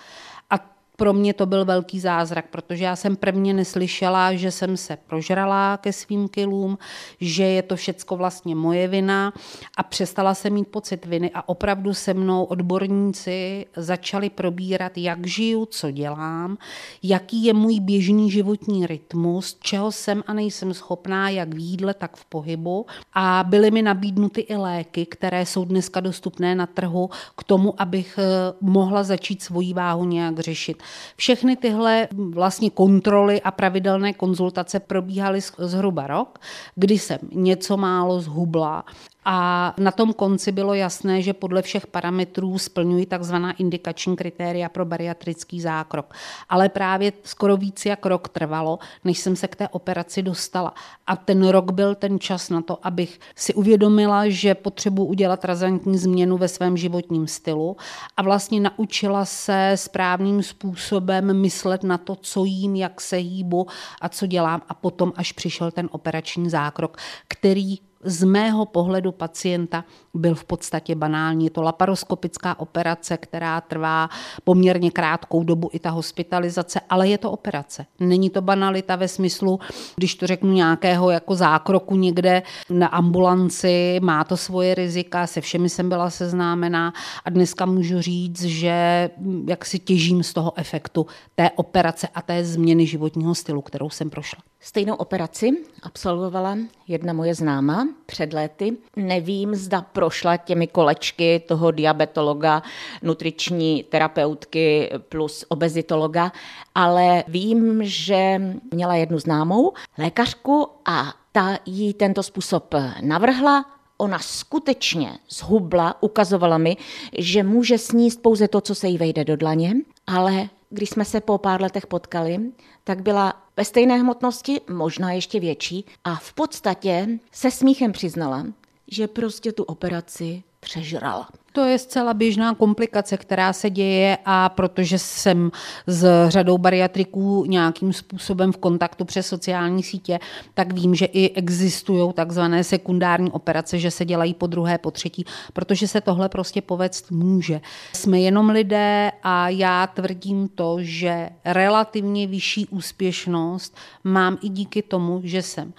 pro 0.98 1.12
mě 1.12 1.34
to 1.34 1.46
byl 1.46 1.64
velký 1.64 2.00
zázrak, 2.00 2.44
protože 2.50 2.84
já 2.84 2.96
jsem 2.96 3.16
prvně 3.16 3.54
neslyšela, 3.54 4.34
že 4.34 4.50
jsem 4.50 4.76
se 4.76 4.98
prožrala 5.06 5.76
ke 5.76 5.92
svým 5.92 6.28
kilům, 6.28 6.78
že 7.20 7.42
je 7.42 7.62
to 7.62 7.76
všecko 7.76 8.16
vlastně 8.16 8.54
moje 8.54 8.88
vina 8.88 9.32
a 9.76 9.82
přestala 9.82 10.34
jsem 10.34 10.52
mít 10.52 10.68
pocit 10.68 11.06
viny 11.06 11.30
a 11.34 11.48
opravdu 11.48 11.94
se 11.94 12.14
mnou 12.14 12.44
odborníci 12.44 13.66
začali 13.76 14.30
probírat, 14.30 14.98
jak 14.98 15.26
žiju, 15.26 15.66
co 15.66 15.90
dělám, 15.90 16.58
jaký 17.02 17.44
je 17.44 17.54
můj 17.54 17.80
běžný 17.80 18.30
životní 18.30 18.86
rytmus, 18.86 19.56
čeho 19.60 19.92
jsem 19.92 20.22
a 20.26 20.32
nejsem 20.32 20.74
schopná, 20.74 21.30
jak 21.30 21.54
v 21.54 21.58
jídle, 21.58 21.94
tak 21.94 22.16
v 22.16 22.24
pohybu 22.24 22.86
a 23.14 23.44
byly 23.48 23.70
mi 23.70 23.82
nabídnuty 23.82 24.40
i 24.40 24.56
léky, 24.56 25.06
které 25.06 25.46
jsou 25.46 25.64
dneska 25.64 26.00
dostupné 26.00 26.54
na 26.54 26.66
trhu 26.66 27.10
k 27.36 27.44
tomu, 27.44 27.74
abych 27.82 28.18
eh, 28.18 28.54
mohla 28.60 29.02
začít 29.02 29.42
svoji 29.42 29.74
váhu 29.74 30.04
nějak 30.04 30.38
řešit. 30.38 30.87
Všechny 31.16 31.56
tyhle 31.56 32.08
vlastně 32.30 32.70
kontroly 32.70 33.42
a 33.42 33.50
pravidelné 33.50 34.12
konzultace 34.12 34.80
probíhaly 34.80 35.40
zhruba 35.58 36.06
rok, 36.06 36.38
kdy 36.74 36.98
jsem 36.98 37.18
něco 37.32 37.76
málo 37.76 38.20
zhubla 38.20 38.84
a 39.24 39.74
na 39.78 39.90
tom 39.90 40.12
konci 40.12 40.52
bylo 40.52 40.74
jasné, 40.74 41.22
že 41.22 41.32
podle 41.32 41.62
všech 41.62 41.86
parametrů 41.86 42.58
splňují 42.58 43.06
takzvaná 43.06 43.52
indikační 43.52 44.16
kritéria 44.16 44.68
pro 44.68 44.84
bariatrický 44.84 45.60
zákrok. 45.60 46.14
Ale 46.48 46.68
právě 46.68 47.12
skoro 47.24 47.56
víc 47.56 47.86
jak 47.86 48.06
rok 48.06 48.28
trvalo, 48.28 48.78
než 49.04 49.18
jsem 49.18 49.36
se 49.36 49.48
k 49.48 49.56
té 49.56 49.68
operaci 49.68 50.22
dostala. 50.22 50.74
A 51.06 51.16
ten 51.16 51.48
rok 51.48 51.72
byl 51.72 51.94
ten 51.94 52.20
čas 52.20 52.50
na 52.50 52.62
to, 52.62 52.78
abych 52.82 53.20
si 53.36 53.54
uvědomila, 53.54 54.28
že 54.28 54.54
potřebuji 54.54 55.04
udělat 55.04 55.44
razantní 55.44 55.98
změnu 55.98 56.36
ve 56.36 56.48
svém 56.48 56.76
životním 56.76 57.26
stylu 57.26 57.76
a 58.16 58.22
vlastně 58.22 58.60
naučila 58.60 59.24
se 59.24 59.72
správným 59.74 60.42
způsobem 60.42 61.40
myslet 61.40 61.82
na 61.82 61.98
to, 61.98 62.16
co 62.16 62.44
jím, 62.44 62.76
jak 62.76 63.00
se 63.00 63.16
hýbu 63.16 63.66
a 64.00 64.08
co 64.08 64.26
dělám. 64.26 64.62
A 64.68 64.74
potom 64.74 65.12
až 65.16 65.32
přišel 65.32 65.70
ten 65.70 65.88
operační 65.92 66.50
zákrok, 66.50 66.96
který 67.28 67.87
z 68.04 68.24
mého 68.24 68.66
pohledu 68.66 69.12
pacienta 69.12 69.84
byl 70.14 70.34
v 70.34 70.44
podstatě 70.44 70.94
banální. 70.94 71.44
Je 71.44 71.50
to 71.50 71.62
laparoskopická 71.62 72.60
operace, 72.60 73.16
která 73.16 73.60
trvá 73.60 74.08
poměrně 74.44 74.90
krátkou 74.90 75.44
dobu 75.44 75.70
i 75.72 75.78
ta 75.78 75.90
hospitalizace, 75.90 76.80
ale 76.90 77.08
je 77.08 77.18
to 77.18 77.30
operace. 77.30 77.86
Není 78.00 78.30
to 78.30 78.42
banalita 78.42 78.96
ve 78.96 79.08
smyslu, 79.08 79.60
když 79.96 80.14
to 80.14 80.26
řeknu 80.26 80.52
nějakého 80.52 81.10
jako 81.10 81.34
zákroku 81.34 81.96
někde 81.96 82.42
na 82.70 82.86
ambulanci, 82.86 84.00
má 84.02 84.24
to 84.24 84.36
svoje 84.36 84.74
rizika, 84.74 85.26
se 85.26 85.40
všemi 85.40 85.68
jsem 85.68 85.88
byla 85.88 86.10
seznámená 86.10 86.92
a 87.24 87.30
dneska 87.30 87.66
můžu 87.66 88.00
říct, 88.00 88.42
že 88.42 89.10
jak 89.48 89.64
si 89.64 89.78
těžím 89.78 90.22
z 90.22 90.32
toho 90.32 90.52
efektu 90.56 91.06
té 91.34 91.50
operace 91.50 92.08
a 92.14 92.22
té 92.22 92.44
změny 92.44 92.86
životního 92.86 93.34
stylu, 93.34 93.62
kterou 93.62 93.90
jsem 93.90 94.10
prošla. 94.10 94.47
Stejnou 94.60 94.94
operaci 94.94 95.50
absolvovala 95.82 96.58
jedna 96.88 97.12
moje 97.12 97.34
známa 97.34 97.88
před 98.06 98.32
léty. 98.32 98.76
Nevím, 98.96 99.54
zda 99.54 99.82
prošla 99.82 100.36
těmi 100.36 100.66
kolečky 100.66 101.42
toho 101.48 101.70
diabetologa, 101.70 102.62
nutriční 103.02 103.82
terapeutky 103.82 104.90
plus 105.08 105.44
obezitologa, 105.48 106.32
ale 106.74 107.24
vím, 107.28 107.80
že 107.84 108.42
měla 108.74 108.94
jednu 108.94 109.18
známou 109.18 109.72
lékařku 109.98 110.68
a 110.84 111.14
ta 111.32 111.58
jí 111.66 111.94
tento 111.94 112.22
způsob 112.22 112.74
navrhla, 113.00 113.64
ona 113.98 114.18
skutečně 114.18 115.18
zhubla, 115.30 116.02
ukazovala 116.02 116.58
mi, 116.58 116.76
že 117.18 117.42
může 117.42 117.78
sníst 117.78 118.22
pouze 118.22 118.48
to, 118.48 118.60
co 118.60 118.74
se 118.74 118.88
jí 118.88 118.98
vejde 118.98 119.24
do 119.24 119.36
dlaně, 119.36 119.74
ale 120.06 120.48
když 120.70 120.90
jsme 120.90 121.04
se 121.04 121.20
po 121.20 121.38
pár 121.38 121.62
letech 121.62 121.86
potkali, 121.86 122.38
tak 122.84 123.02
byla 123.02 123.42
ve 123.56 123.64
stejné 123.64 123.96
hmotnosti, 123.96 124.60
možná 124.70 125.12
ještě 125.12 125.40
větší, 125.40 125.84
a 126.04 126.16
v 126.16 126.32
podstatě 126.32 127.08
se 127.32 127.50
smíchem 127.50 127.92
přiznala, 127.92 128.46
že 128.88 129.08
prostě 129.08 129.52
tu 129.52 129.62
operaci 129.62 130.42
přežrala. 130.60 131.28
To 131.58 131.64
je 131.64 131.78
zcela 131.78 132.14
běžná 132.14 132.54
komplikace, 132.54 133.16
která 133.16 133.52
se 133.52 133.70
děje 133.70 134.18
a 134.24 134.48
protože 134.48 134.98
jsem 134.98 135.50
s 135.86 136.28
řadou 136.28 136.58
bariatriků 136.58 137.44
nějakým 137.44 137.92
způsobem 137.92 138.52
v 138.52 138.56
kontaktu 138.56 139.04
přes 139.04 139.26
sociální 139.26 139.82
sítě, 139.82 140.18
tak 140.54 140.72
vím, 140.72 140.94
že 140.94 141.04
i 141.04 141.30
existují 141.34 142.12
takzvané 142.12 142.64
sekundární 142.64 143.30
operace, 143.30 143.78
že 143.78 143.90
se 143.90 144.04
dělají 144.04 144.34
po 144.34 144.46
druhé, 144.46 144.78
po 144.78 144.90
třetí, 144.90 145.24
protože 145.52 145.88
se 145.88 146.00
tohle 146.00 146.28
prostě 146.28 146.62
povést 146.62 147.10
může. 147.10 147.60
Jsme 147.92 148.20
jenom 148.20 148.48
lidé 148.48 149.12
a 149.22 149.48
já 149.48 149.86
tvrdím 149.86 150.48
to, 150.48 150.76
že 150.80 151.30
relativně 151.44 152.26
vyšší 152.26 152.66
úspěšnost 152.66 153.76
mám 154.04 154.38
i 154.42 154.48
díky 154.48 154.82
tomu, 154.82 155.20
že 155.24 155.42
jsem 155.42 155.72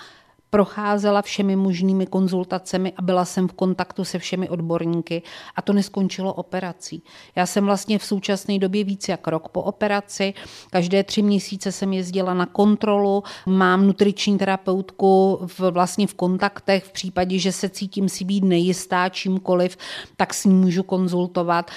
procházela 0.50 1.22
všemi 1.22 1.56
možnými 1.56 2.08
konzultacemi 2.08 2.94
a 2.98 3.02
byla 3.02 3.26
jsem 3.26 3.48
v 3.48 3.54
kontaktu 3.54 4.04
se 4.04 4.20
všemi 4.20 4.50
odborníky 4.50 5.22
a 5.56 5.62
to 5.62 5.74
neskončilo 5.74 6.34
operací. 6.34 7.04
Já 7.36 7.46
jsem 7.46 7.66
vlastně 7.66 8.00
v 8.00 8.06
současné 8.06 8.60
době 8.60 8.84
víc 8.84 9.10
jak 9.10 9.28
rok 9.28 9.50
po 9.50 9.62
operaci, 9.62 10.34
každé 10.70 11.04
tři 11.04 11.22
měsíce 11.22 11.72
jsem 11.72 11.94
jezdila 11.94 12.34
na 12.34 12.46
kontrolu, 12.46 13.24
mám 13.46 13.88
nutriční 13.88 14.38
terapeutku 14.38 15.40
v, 15.48 15.60
vlastně 15.60 16.08
v 16.08 16.14
kontaktech, 16.14 16.84
v 16.84 16.92
případě, 16.92 17.40
že 17.40 17.52
se 17.52 17.70
cítím 17.70 18.10
si 18.10 18.26
být 18.26 18.44
nejistá 18.44 19.10
čímkoliv, 19.10 19.78
tak 20.18 20.34
s 20.34 20.46
ní 20.46 20.54
můžu 20.54 20.84
konzultovat 20.84 21.72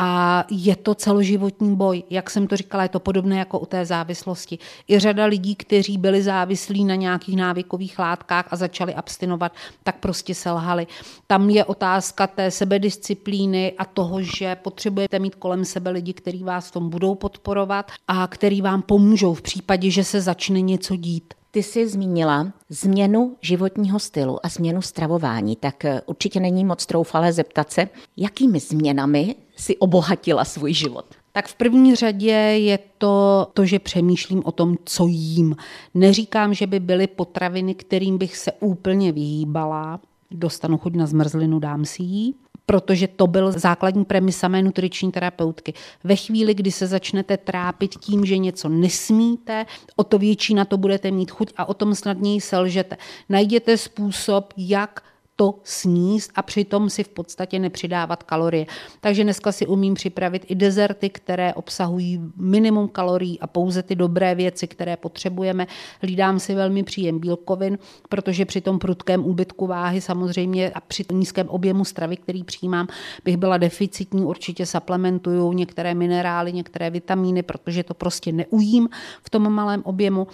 a 0.00 0.44
je 0.50 0.76
to 0.76 0.94
celoživotní 0.94 1.76
boj. 1.76 2.02
Jak 2.10 2.30
jsem 2.30 2.46
to 2.46 2.56
říkala, 2.56 2.82
je 2.82 2.88
to 2.88 3.00
podobné 3.00 3.38
jako 3.38 3.58
u 3.58 3.66
té 3.66 3.86
závislosti. 3.86 4.58
I 4.88 4.98
řada 4.98 5.24
lidí, 5.24 5.54
kteří 5.54 5.98
byli 5.98 6.22
závislí 6.22 6.84
na 6.84 6.94
nějakých 6.94 7.36
návykových 7.36 7.98
látkách 7.98 8.46
a 8.50 8.56
začali 8.56 8.94
abstinovat, 8.94 9.52
tak 9.82 9.96
prostě 9.96 10.34
selhali. 10.34 10.86
Tam 11.26 11.50
je 11.50 11.64
otázka 11.64 12.26
té 12.26 12.50
sebedisciplíny 12.50 13.72
a 13.78 13.84
toho, 13.84 14.22
že 14.22 14.56
potřebujete 14.56 15.18
mít 15.18 15.34
kolem 15.34 15.64
sebe 15.64 15.90
lidi, 15.90 16.12
kteří 16.12 16.44
vás 16.44 16.68
v 16.68 16.72
tom 16.72 16.90
budou 16.90 17.14
podporovat 17.14 17.90
a 18.08 18.26
který 18.26 18.62
vám 18.62 18.82
pomůžou 18.82 19.34
v 19.34 19.42
případě, 19.42 19.90
že 19.90 20.04
se 20.04 20.20
začne 20.20 20.60
něco 20.60 20.96
dít. 20.96 21.34
Ty 21.50 21.62
jsi 21.62 21.88
zmínila 21.88 22.52
změnu 22.68 23.36
životního 23.40 23.98
stylu 23.98 24.46
a 24.46 24.48
změnu 24.48 24.82
stravování, 24.82 25.56
tak 25.56 25.84
eh, 25.84 26.00
určitě 26.06 26.40
není 26.40 26.64
moc 26.64 26.86
troufalé 26.86 27.32
zeptat 27.32 27.72
se, 27.72 27.88
jakými 28.16 28.60
změnami 28.60 29.34
si 29.58 29.76
obohatila 29.76 30.44
svůj 30.44 30.72
život. 30.72 31.04
Tak 31.32 31.48
v 31.48 31.54
první 31.54 31.94
řadě 31.94 32.32
je 32.32 32.78
to 32.98 33.46
to, 33.54 33.64
že 33.64 33.78
přemýšlím 33.78 34.42
o 34.44 34.52
tom, 34.52 34.76
co 34.84 35.06
jím. 35.06 35.56
Neříkám, 35.94 36.54
že 36.54 36.66
by 36.66 36.80
byly 36.80 37.06
potraviny, 37.06 37.74
kterým 37.74 38.18
bych 38.18 38.36
se 38.36 38.52
úplně 38.52 39.12
vyhýbala. 39.12 40.00
Dostanu 40.30 40.78
chuť 40.78 40.94
na 40.94 41.06
zmrzlinu, 41.06 41.58
dám 41.58 41.84
si 41.84 42.02
jí 42.02 42.34
protože 42.68 43.08
to 43.08 43.26
byl 43.26 43.52
základní 43.52 44.04
premisa 44.04 44.48
mé 44.48 44.62
nutriční 44.62 45.12
terapeutky. 45.12 45.74
Ve 46.04 46.16
chvíli, 46.16 46.54
kdy 46.54 46.72
se 46.72 46.86
začnete 46.86 47.36
trápit 47.36 47.94
tím, 47.96 48.24
že 48.24 48.38
něco 48.38 48.68
nesmíte, 48.68 49.66
o 49.96 50.04
to 50.04 50.18
větší 50.18 50.54
na 50.54 50.64
to 50.64 50.76
budete 50.76 51.10
mít 51.10 51.30
chuť 51.30 51.52
a 51.56 51.68
o 51.68 51.74
tom 51.74 51.94
snadněji 51.94 52.40
selžete. 52.40 52.96
Najděte 53.28 53.76
způsob, 53.76 54.52
jak 54.56 55.02
to 55.40 55.54
sníst 55.64 56.30
a 56.34 56.42
přitom 56.42 56.90
si 56.90 57.04
v 57.04 57.08
podstatě 57.08 57.58
nepřidávat 57.58 58.22
kalorie. 58.22 58.66
Takže 59.00 59.24
dneska 59.24 59.52
si 59.52 59.66
umím 59.66 59.94
připravit 59.94 60.44
i 60.48 60.54
dezerty, 60.54 61.10
které 61.10 61.54
obsahují 61.54 62.20
minimum 62.36 62.88
kalorií 62.88 63.40
a 63.40 63.46
pouze 63.46 63.82
ty 63.82 63.94
dobré 63.94 64.34
věci, 64.34 64.68
které 64.68 64.96
potřebujeme. 64.96 65.66
Hlídám 66.02 66.38
si 66.40 66.54
velmi 66.54 66.82
příjem 66.82 67.18
bílkovin, 67.18 67.78
protože 68.08 68.44
při 68.44 68.60
tom 68.60 68.78
prudkém 68.78 69.24
úbytku 69.24 69.66
váhy 69.66 70.00
samozřejmě 70.00 70.70
a 70.70 70.80
při 70.80 71.04
nízkém 71.12 71.48
objemu 71.48 71.84
stravy, 71.84 72.16
který 72.16 72.44
přijímám, 72.44 72.88
bych 73.24 73.36
byla 73.36 73.58
deficitní, 73.58 74.24
určitě 74.24 74.66
supplementuju 74.66 75.52
některé 75.52 75.94
minerály, 75.94 76.52
některé 76.52 76.90
vitamíny, 76.90 77.42
protože 77.42 77.82
to 77.82 77.94
prostě 77.94 78.32
neujím 78.32 78.88
v 79.22 79.30
tom 79.30 79.52
malém 79.52 79.82
objemu 79.84 80.26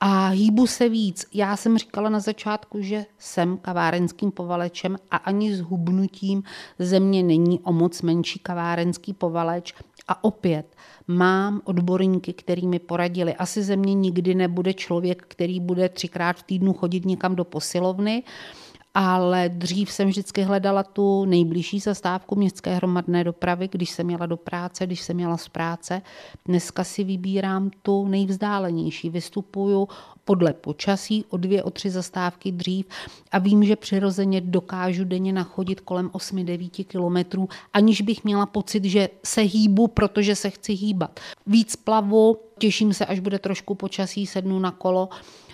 a 0.00 0.28
hýbu 0.28 0.66
se 0.66 0.88
víc. 0.88 1.26
Já 1.34 1.56
jsem 1.56 1.78
říkala 1.78 2.10
na 2.10 2.20
začátku, 2.20 2.82
že 2.82 3.06
jsem 3.18 3.56
kavárenským 3.56 4.30
povalečem 4.30 4.96
a 5.10 5.16
ani 5.16 5.54
s 5.56 5.60
hubnutím 5.60 6.42
země 6.78 7.22
není 7.22 7.60
o 7.60 7.72
moc 7.72 8.02
menší 8.02 8.38
kavárenský 8.38 9.12
povaleč. 9.12 9.74
A 10.08 10.24
opět 10.24 10.76
mám 11.08 11.60
odborníky, 11.64 12.32
který 12.32 12.66
mi 12.66 12.78
poradili. 12.78 13.34
Asi 13.34 13.62
ze 13.62 13.76
mě 13.76 13.94
nikdy 13.94 14.34
nebude 14.34 14.74
člověk, 14.74 15.24
který 15.28 15.60
bude 15.60 15.88
třikrát 15.88 16.36
v 16.36 16.42
týdnu 16.42 16.72
chodit 16.72 17.04
někam 17.04 17.36
do 17.36 17.44
posilovny, 17.44 18.22
ale 18.94 19.48
dřív 19.48 19.92
jsem 19.92 20.08
vždycky 20.08 20.42
hledala 20.42 20.82
tu 20.82 21.24
nejbližší 21.24 21.80
zastávku 21.80 22.36
městské 22.36 22.74
hromadné 22.74 23.24
dopravy, 23.24 23.68
když 23.72 23.90
jsem 23.90 24.06
měla 24.06 24.26
do 24.26 24.36
práce, 24.36 24.86
když 24.86 25.00
jsem 25.00 25.16
měla 25.16 25.36
z 25.36 25.48
práce. 25.48 26.02
Dneska 26.44 26.84
si 26.84 27.04
vybírám 27.04 27.70
tu 27.82 28.08
nejvzdálenější. 28.08 29.10
Vystupuju 29.10 29.88
podle 30.24 30.52
počasí 30.52 31.24
o 31.30 31.36
dvě, 31.36 31.62
o 31.62 31.70
tři 31.70 31.90
zastávky 31.90 32.52
dřív 32.52 32.86
a 33.32 33.38
vím, 33.38 33.64
že 33.64 33.76
přirozeně 33.76 34.40
dokážu 34.40 35.04
denně 35.04 35.32
nachodit 35.32 35.80
kolem 35.80 36.08
8-9 36.08 36.84
kilometrů, 36.84 37.48
aniž 37.72 38.00
bych 38.00 38.24
měla 38.24 38.46
pocit, 38.46 38.84
že 38.84 39.08
se 39.24 39.40
hýbu, 39.40 39.86
protože 39.86 40.36
se 40.36 40.50
chci 40.50 40.72
hýbat. 40.72 41.20
Víc 41.46 41.76
plavu, 41.76 42.36
těším 42.58 42.94
se, 42.94 43.06
až 43.06 43.18
bude 43.18 43.38
trošku 43.38 43.74
počasí, 43.74 44.26
sednu 44.26 44.58
na 44.58 44.70
kolo 44.70 45.08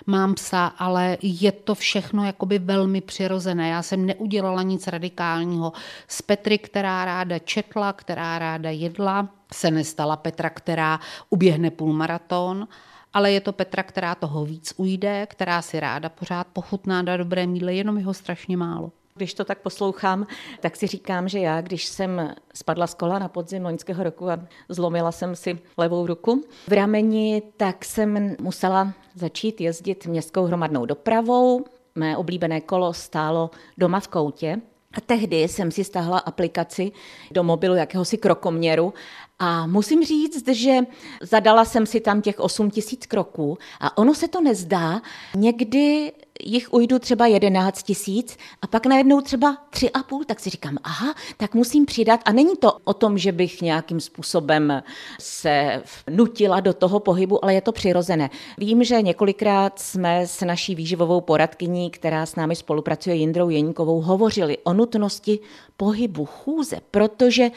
mám 0.06 0.34
psa, 0.34 0.66
ale 0.66 1.18
je 1.22 1.52
to 1.52 1.74
všechno 1.74 2.24
jakoby 2.24 2.58
velmi 2.58 3.00
přirozené. 3.00 3.68
Já 3.68 3.82
jsem 3.82 4.06
neudělala 4.06 4.62
nic 4.62 4.86
radikálního. 4.86 5.72
Z 6.08 6.22
Petry, 6.22 6.58
která 6.58 7.04
ráda 7.04 7.38
četla, 7.38 7.92
která 7.92 8.38
ráda 8.38 8.70
jedla, 8.70 9.28
se 9.52 9.70
nestala 9.70 10.16
Petra, 10.16 10.50
která 10.50 11.00
uběhne 11.30 11.70
půlmaraton, 11.70 12.68
ale 13.12 13.32
je 13.32 13.40
to 13.40 13.52
Petra, 13.52 13.82
která 13.82 14.14
toho 14.14 14.44
víc 14.44 14.74
ujde, 14.76 15.26
která 15.26 15.62
si 15.62 15.80
ráda 15.80 16.08
pořád 16.08 16.46
pochutná 16.46 17.02
na 17.02 17.16
dobré 17.16 17.46
míle, 17.46 17.74
jenom 17.74 17.98
jeho 17.98 18.14
strašně 18.14 18.56
málo. 18.56 18.92
Když 19.16 19.34
to 19.34 19.44
tak 19.44 19.58
poslouchám, 19.58 20.26
tak 20.60 20.76
si 20.76 20.86
říkám, 20.86 21.28
že 21.28 21.38
já, 21.38 21.60
když 21.60 21.86
jsem 21.86 22.34
spadla 22.54 22.86
z 22.86 22.94
kola 22.94 23.18
na 23.18 23.28
podzim 23.28 23.64
loňského 23.64 24.02
roku 24.02 24.30
a 24.30 24.40
zlomila 24.68 25.12
jsem 25.12 25.36
si 25.36 25.58
levou 25.76 26.06
ruku 26.06 26.44
v 26.68 26.72
rameni, 26.72 27.42
tak 27.56 27.84
jsem 27.84 28.36
musela 28.40 28.92
začít 29.14 29.60
jezdit 29.60 30.06
městskou 30.06 30.44
hromadnou 30.44 30.86
dopravou. 30.86 31.64
Mé 31.94 32.16
oblíbené 32.16 32.60
kolo 32.60 32.92
stálo 32.92 33.50
doma 33.78 34.00
v 34.00 34.08
koutě 34.08 34.60
A 34.96 35.00
tehdy 35.00 35.42
jsem 35.42 35.70
si 35.70 35.84
stáhla 35.84 36.18
aplikaci 36.18 36.92
do 37.30 37.42
mobilu 37.42 37.74
jakéhosi 37.74 38.18
krokoměru 38.18 38.94
a 39.38 39.66
musím 39.66 40.04
říct, 40.04 40.48
že 40.48 40.78
zadala 41.20 41.64
jsem 41.64 41.86
si 41.86 42.00
tam 42.00 42.22
těch 42.22 42.40
8 42.40 42.70
tisíc 42.70 43.06
kroků 43.06 43.58
a 43.80 43.98
ono 43.98 44.14
se 44.14 44.28
to 44.28 44.40
nezdá. 44.40 45.02
Někdy 45.34 46.12
jich 46.44 46.72
ujdu 46.72 46.98
třeba 46.98 47.26
11 47.26 47.82
tisíc 47.82 48.36
a 48.62 48.66
pak 48.66 48.86
najednou 48.86 49.20
třeba 49.20 49.56
tři 49.70 49.90
a 49.90 50.02
půl, 50.02 50.24
tak 50.24 50.40
si 50.40 50.50
říkám, 50.50 50.78
aha, 50.84 51.14
tak 51.36 51.54
musím 51.54 51.86
přidat. 51.86 52.20
A 52.24 52.32
není 52.32 52.56
to 52.56 52.72
o 52.84 52.94
tom, 52.94 53.18
že 53.18 53.32
bych 53.32 53.62
nějakým 53.62 54.00
způsobem 54.00 54.82
se 55.20 55.82
nutila 56.10 56.60
do 56.60 56.72
toho 56.72 57.00
pohybu, 57.00 57.44
ale 57.44 57.54
je 57.54 57.60
to 57.60 57.72
přirozené. 57.72 58.30
Vím, 58.58 58.84
že 58.84 59.02
několikrát 59.02 59.78
jsme 59.78 60.26
s 60.26 60.44
naší 60.44 60.74
výživovou 60.74 61.20
poradkyní, 61.20 61.90
která 61.90 62.26
s 62.26 62.36
námi 62.36 62.56
spolupracuje 62.56 63.16
Jindrou 63.16 63.48
Jeníkovou, 63.48 64.00
hovořili 64.00 64.58
o 64.64 64.72
nutnosti 64.72 65.38
pohybu, 65.76 66.24
chůze, 66.24 66.76
protože 66.90 67.50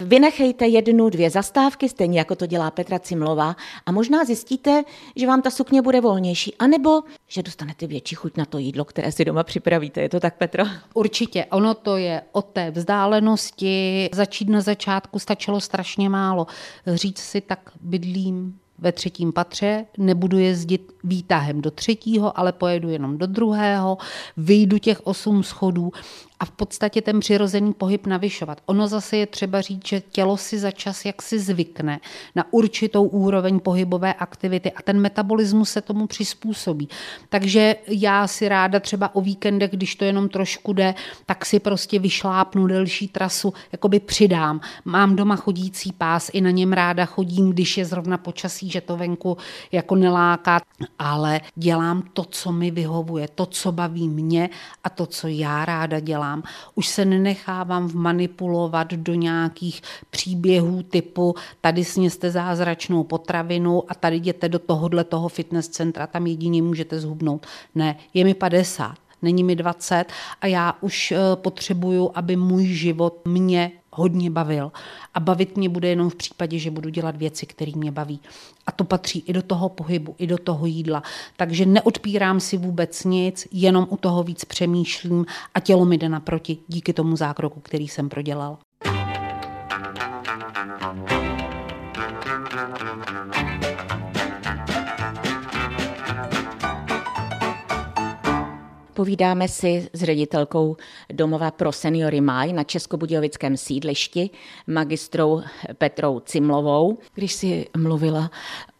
Vynechejte 0.00 0.66
jednu, 0.66 1.10
dvě 1.10 1.30
zastávky, 1.30 1.88
stejně 1.88 2.18
jako 2.18 2.36
to 2.36 2.46
dělá 2.46 2.70
Petra 2.70 2.98
Cimlová 2.98 3.56
a 3.86 3.92
možná 3.92 4.24
zjistíte, 4.24 4.82
že 5.16 5.26
vám 5.26 5.42
ta 5.42 5.50
sukně 5.50 5.82
bude 5.82 6.00
volnější, 6.00 6.54
anebo 6.58 7.02
že 7.28 7.42
dostanete 7.42 7.86
větší 7.86 8.14
chuť 8.20 8.36
na 8.36 8.44
to 8.44 8.58
jídlo, 8.58 8.84
které 8.84 9.12
si 9.12 9.24
doma 9.24 9.42
připravíte. 9.42 10.00
Je 10.00 10.08
to 10.08 10.20
tak, 10.20 10.36
Petro? 10.36 10.64
Určitě. 10.94 11.44
Ono 11.44 11.74
to 11.74 11.96
je 11.96 12.22
o 12.32 12.42
té 12.42 12.70
vzdálenosti. 12.70 14.08
Začít 14.12 14.48
na 14.48 14.60
začátku 14.60 15.18
stačilo 15.18 15.60
strašně 15.60 16.08
málo. 16.08 16.46
Říct 16.86 17.18
si, 17.18 17.40
tak 17.40 17.70
bydlím 17.80 18.58
ve 18.78 18.92
třetím 18.92 19.32
patře, 19.32 19.86
nebudu 19.98 20.38
jezdit 20.38 20.92
výtahem 21.04 21.60
do 21.60 21.70
třetího, 21.70 22.38
ale 22.38 22.52
pojedu 22.52 22.88
jenom 22.88 23.18
do 23.18 23.26
druhého, 23.26 23.98
vyjdu 24.36 24.78
těch 24.78 25.06
osm 25.06 25.42
schodů 25.42 25.92
a 26.40 26.44
v 26.44 26.50
podstatě 26.50 27.02
ten 27.02 27.20
přirozený 27.20 27.72
pohyb 27.72 28.06
navyšovat. 28.06 28.60
Ono 28.66 28.88
zase 28.88 29.16
je 29.16 29.26
třeba 29.26 29.60
říct, 29.60 29.88
že 29.88 30.00
tělo 30.00 30.36
si 30.36 30.58
za 30.58 30.70
čas 30.70 31.04
jak 31.04 31.22
si 31.22 31.38
zvykne 31.38 32.00
na 32.34 32.44
určitou 32.50 33.04
úroveň 33.04 33.60
pohybové 33.60 34.14
aktivity 34.14 34.72
a 34.72 34.82
ten 34.82 35.00
metabolismus 35.00 35.70
se 35.70 35.80
tomu 35.80 36.06
přizpůsobí. 36.06 36.88
Takže 37.28 37.76
já 37.88 38.26
si 38.26 38.48
ráda 38.48 38.80
třeba 38.80 39.14
o 39.14 39.20
víkendech, 39.20 39.70
když 39.70 39.96
to 39.96 40.04
jenom 40.04 40.28
trošku 40.28 40.72
jde, 40.72 40.94
tak 41.26 41.46
si 41.46 41.60
prostě 41.60 41.98
vyšlápnu 41.98 42.66
delší 42.66 43.08
trasu, 43.08 43.54
jakoby 43.72 44.00
přidám. 44.00 44.60
Mám 44.84 45.16
doma 45.16 45.36
chodící 45.36 45.92
pás, 45.92 46.30
i 46.32 46.40
na 46.40 46.50
něm 46.50 46.72
ráda 46.72 47.04
chodím, 47.04 47.50
když 47.50 47.78
je 47.78 47.84
zrovna 47.84 48.18
počasí, 48.18 48.70
že 48.70 48.80
to 48.80 48.96
venku 48.96 49.36
jako 49.72 49.96
neláká, 49.96 50.60
ale 50.98 51.40
dělám 51.54 52.02
to, 52.12 52.24
co 52.24 52.52
mi 52.52 52.70
vyhovuje, 52.70 53.28
to, 53.34 53.46
co 53.46 53.72
baví 53.72 54.08
mě 54.08 54.50
a 54.84 54.90
to, 54.90 55.06
co 55.06 55.28
já 55.28 55.64
ráda 55.64 56.00
dělám 56.00 56.29
dělám. 56.30 56.42
Už 56.74 56.88
se 56.88 57.04
nenechávám 57.04 57.90
manipulovat 57.94 58.94
do 58.94 59.14
nějakých 59.14 59.82
příběhů 60.10 60.82
typu 60.82 61.34
tady 61.60 61.84
sněste 61.84 62.30
zázračnou 62.30 63.04
potravinu 63.04 63.82
a 63.88 63.94
tady 63.94 64.16
jděte 64.16 64.48
do 64.48 64.58
tohohle 64.58 65.04
toho 65.04 65.28
fitness 65.28 65.68
centra, 65.68 66.06
tam 66.06 66.26
jedině 66.26 66.62
můžete 66.62 67.00
zhubnout. 67.00 67.46
Ne, 67.74 67.96
je 68.14 68.24
mi 68.24 68.34
50 68.34 68.94
není 69.22 69.44
mi 69.44 69.56
20 69.56 70.04
a 70.40 70.46
já 70.46 70.74
už 70.80 71.12
eh, 71.12 71.18
potřebuju, 71.34 72.10
aby 72.14 72.36
můj 72.36 72.66
život 72.66 73.20
mě 73.24 73.72
hodně 74.00 74.30
bavil. 74.30 74.72
A 75.14 75.20
bavit 75.20 75.56
mě 75.56 75.68
bude 75.68 75.88
jenom 75.88 76.10
v 76.10 76.14
případě, 76.14 76.58
že 76.58 76.70
budu 76.70 76.88
dělat 76.88 77.16
věci, 77.16 77.46
které 77.46 77.72
mě 77.74 77.92
baví. 77.92 78.20
A 78.66 78.72
to 78.72 78.84
patří 78.84 79.24
i 79.26 79.32
do 79.32 79.42
toho 79.42 79.68
pohybu, 79.68 80.14
i 80.18 80.26
do 80.26 80.38
toho 80.38 80.66
jídla. 80.66 81.02
Takže 81.36 81.66
neodpírám 81.66 82.40
si 82.40 82.56
vůbec 82.56 83.04
nic, 83.04 83.48
jenom 83.52 83.86
u 83.90 83.96
toho 83.96 84.22
víc 84.22 84.44
přemýšlím 84.44 85.26
a 85.54 85.60
tělo 85.60 85.84
mi 85.84 85.98
jde 85.98 86.08
naproti 86.08 86.58
díky 86.68 86.92
tomu 86.92 87.16
zákroku, 87.16 87.60
který 87.60 87.88
jsem 87.88 88.08
prodělal. 88.08 88.58
Povídáme 98.94 99.48
si 99.48 99.88
s 99.92 100.02
ředitelkou 100.02 100.76
domova 101.12 101.50
pro 101.50 101.72
seniory 101.72 102.20
Maj 102.20 102.52
na 102.52 102.64
Českobudějovickém 102.64 103.56
sídlišti, 103.56 104.30
magistrou 104.66 105.42
Petrou 105.78 106.20
Cimlovou. 106.20 106.98
Když 107.14 107.32
si 107.32 107.66
mluvila 107.76 108.30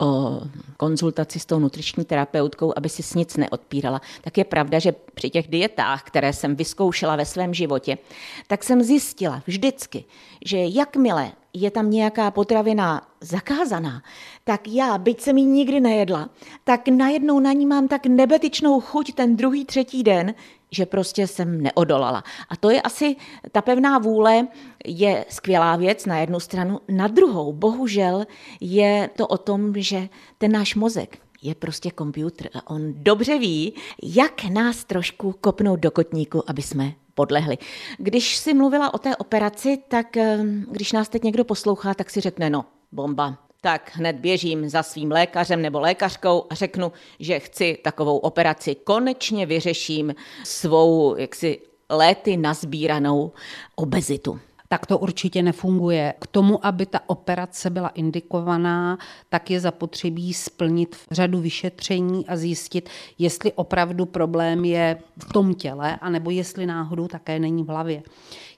o 0.01 0.41
konzultaci 0.77 1.39
s 1.39 1.47
tou 1.47 1.59
nutriční 1.59 2.05
terapeutkou, 2.05 2.73
aby 2.77 2.89
si 2.89 3.03
s 3.03 3.15
nic 3.15 3.37
neodpírala, 3.37 4.01
tak 4.21 4.39
je 4.39 4.45
pravda, 4.45 4.79
že 4.79 4.93
při 5.15 5.31
těch 5.31 5.49
dietách, 5.49 6.03
které 6.03 6.33
jsem 6.33 6.57
vyzkoušela 6.57 7.17
ve 7.17 7.25
svém 7.25 7.55
životě, 7.55 7.99
tak 8.47 8.65
jsem 8.65 8.83
zjistila 8.83 9.43
vždycky, 9.47 10.05
že 10.45 10.59
jakmile 10.59 11.33
je 11.53 11.71
tam 11.71 11.91
nějaká 11.91 12.31
potravina 12.31 13.03
zakázaná, 13.21 14.03
tak 14.45 14.69
já, 14.69 14.99
byť 14.99 15.21
jsem 15.21 15.39
ji 15.39 15.45
nikdy 15.45 15.81
nejedla, 15.81 16.31
tak 16.65 16.89
najednou 16.89 17.41
na 17.41 17.53
ní 17.53 17.67
mám 17.67 17.89
tak 17.89 18.07
nebetičnou 18.07 18.81
chuť 18.81 19.15
ten 19.15 19.37
druhý, 19.37 19.65
třetí 19.65 20.03
den, 20.03 20.35
že 20.71 20.87
prostě 20.87 21.27
jsem 21.27 21.63
neodolala. 21.63 22.25
A 22.49 22.57
to 22.57 22.71
je 22.71 22.83
asi, 22.83 23.17
ta 23.53 23.63
pevná 23.63 23.99
vůle 23.99 24.49
je 24.87 25.25
skvělá 25.29 25.77
věc 25.77 26.07
na 26.07 26.19
jednu 26.19 26.41
stranu, 26.41 26.81
na 26.89 27.09
druhou, 27.09 27.53
bohužel, 27.53 28.27
je 28.61 29.11
to 29.17 29.27
o 29.27 29.39
tom, 29.39 29.73
že 29.77 30.09
ten 30.39 30.53
náš 30.53 30.75
mozek, 30.75 31.19
je 31.43 31.55
prostě 31.55 31.91
počítač 31.91 32.47
a 32.55 32.71
on 32.71 32.93
dobře 32.97 33.39
ví, 33.39 33.75
jak 34.03 34.45
nás 34.45 34.85
trošku 34.85 35.35
kopnout 35.41 35.81
do 35.81 35.91
kotníku, 35.91 36.51
aby 36.51 36.63
jsme 36.63 36.93
podlehli. 37.15 37.59
Když 37.99 38.37
si 38.37 38.55
mluvila 38.55 38.95
o 38.95 38.99
té 38.99 39.17
operaci, 39.17 39.79
tak 39.89 40.17
eh, 40.17 40.39
když 40.71 40.93
nás 40.93 41.09
teď 41.09 41.23
někdo 41.25 41.45
poslouchá, 41.45 41.95
tak 41.95 42.11
si 42.11 42.21
řekne, 42.21 42.51
no, 42.51 42.65
bomba, 42.93 43.39
tak 43.61 43.91
hned 43.95 44.17
běžím 44.17 44.69
za 44.69 44.83
svým 44.83 45.11
lékařem 45.11 45.63
nebo 45.63 45.81
lékařkou 45.81 46.47
a 46.51 46.55
řeknu, 46.55 46.93
že 47.19 47.41
chci 47.41 47.79
takovou 47.85 48.19
operaci. 48.19 48.75
Konečně 48.75 49.47
vyřeším 49.47 50.15
svou 50.45 51.17
jaksi 51.17 51.61
léty 51.91 52.37
nazbíranou 52.37 53.33
obezitu 53.77 54.41
tak 54.73 54.87
to 54.87 54.99
určitě 54.99 55.43
nefunguje. 55.43 56.15
K 56.21 56.27
tomu, 56.27 56.67
aby 56.67 56.87
ta 56.87 57.01
operace 57.07 57.71
byla 57.71 57.89
indikovaná, 57.89 58.99
tak 59.29 59.51
je 59.51 59.61
zapotřebí 59.61 60.35
splnit 60.35 60.97
řadu 61.11 61.41
vyšetření 61.41 62.27
a 62.27 62.37
zjistit, 62.37 62.89
jestli 63.19 63.53
opravdu 63.53 64.07
problém 64.07 64.65
je 64.65 64.99
v 65.19 65.33
tom 65.33 65.55
těle, 65.55 65.97
anebo 65.97 66.31
jestli 66.31 66.67
náhodou 66.67 67.09
také 67.09 67.39
není 67.39 67.63
v 67.63 67.69
hlavě. 67.69 68.03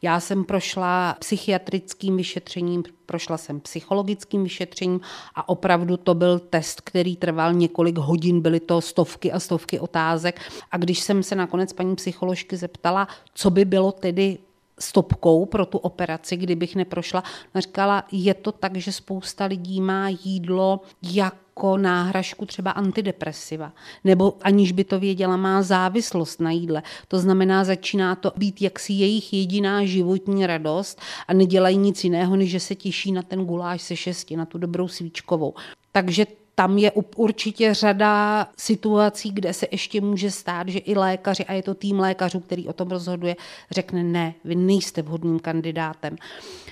Já 0.03 0.20
jsem 0.20 0.44
prošla 0.44 1.16
psychiatrickým 1.18 2.16
vyšetřením, 2.16 2.83
prošla 3.07 3.38
jsem 3.38 3.61
psychologickým 3.61 4.42
vyšetřením 4.42 5.01
a 5.35 5.48
opravdu 5.48 5.96
to 5.96 6.14
byl 6.14 6.38
test, 6.38 6.81
který 6.81 7.16
trval 7.16 7.53
několik 7.53 7.98
hodin, 7.98 8.40
byly 8.40 8.61
to 8.61 8.81
stovky 8.81 9.33
a 9.33 9.40
stovky 9.40 9.81
otázek. 9.81 10.40
A 10.70 10.77
když 10.77 11.01
jsem 11.01 11.22
se 11.22 11.35
nakonec 11.35 11.72
paní 11.72 11.96
psycholožky 11.96 12.57
zeptala, 12.57 13.09
co 13.35 13.51
by 13.51 13.64
bylo 13.64 13.92
tedy 13.92 14.38
stopkou 14.82 15.46
pro 15.46 15.66
tu 15.66 15.78
operaci, 15.78 16.36
kdybych 16.36 16.76
neprošla. 16.76 17.22
Říkala, 17.54 18.04
je 18.12 18.34
to 18.34 18.52
tak, 18.52 18.76
že 18.76 18.92
spousta 18.92 19.44
lidí 19.44 19.80
má 19.80 20.08
jídlo 20.08 20.80
jako 21.02 21.76
náhražku 21.76 22.46
třeba 22.46 22.70
antidepresiva, 22.70 23.72
nebo 24.04 24.34
aniž 24.42 24.72
by 24.72 24.84
to 24.84 25.00
věděla, 25.00 25.36
má 25.36 25.62
závislost 25.62 26.40
na 26.40 26.50
jídle. 26.50 26.82
To 27.08 27.18
znamená, 27.18 27.64
začíná 27.64 28.14
to 28.14 28.32
být 28.36 28.62
jaksi 28.62 28.92
jejich 28.92 29.32
jediná 29.32 29.84
životní 29.84 30.46
radost 30.46 31.00
a 31.28 31.32
nedělají 31.32 31.76
nic 31.76 32.04
jiného, 32.04 32.36
než 32.36 32.50
že 32.50 32.60
se 32.60 32.74
těší 32.74 33.12
na 33.12 33.22
ten 33.22 33.44
guláš 33.44 33.82
se 33.82 33.96
šesti, 33.96 34.36
na 34.36 34.46
tu 34.46 34.58
dobrou 34.58 34.88
svíčkovou. 34.88 35.54
Takže 35.92 36.26
tam 36.54 36.78
je 36.78 36.92
určitě 37.16 37.74
řada 37.74 38.46
situací, 38.56 39.30
kde 39.30 39.52
se 39.52 39.66
ještě 39.70 40.00
může 40.00 40.30
stát, 40.30 40.68
že 40.68 40.78
i 40.78 40.94
lékaři, 40.94 41.44
a 41.44 41.52
je 41.52 41.62
to 41.62 41.74
tým 41.74 42.00
lékařů, 42.00 42.40
který 42.40 42.68
o 42.68 42.72
tom 42.72 42.88
rozhoduje, 42.88 43.36
řekne 43.70 44.02
ne, 44.02 44.34
vy 44.44 44.54
nejste 44.54 45.02
vhodným 45.02 45.38
kandidátem. 45.38 46.16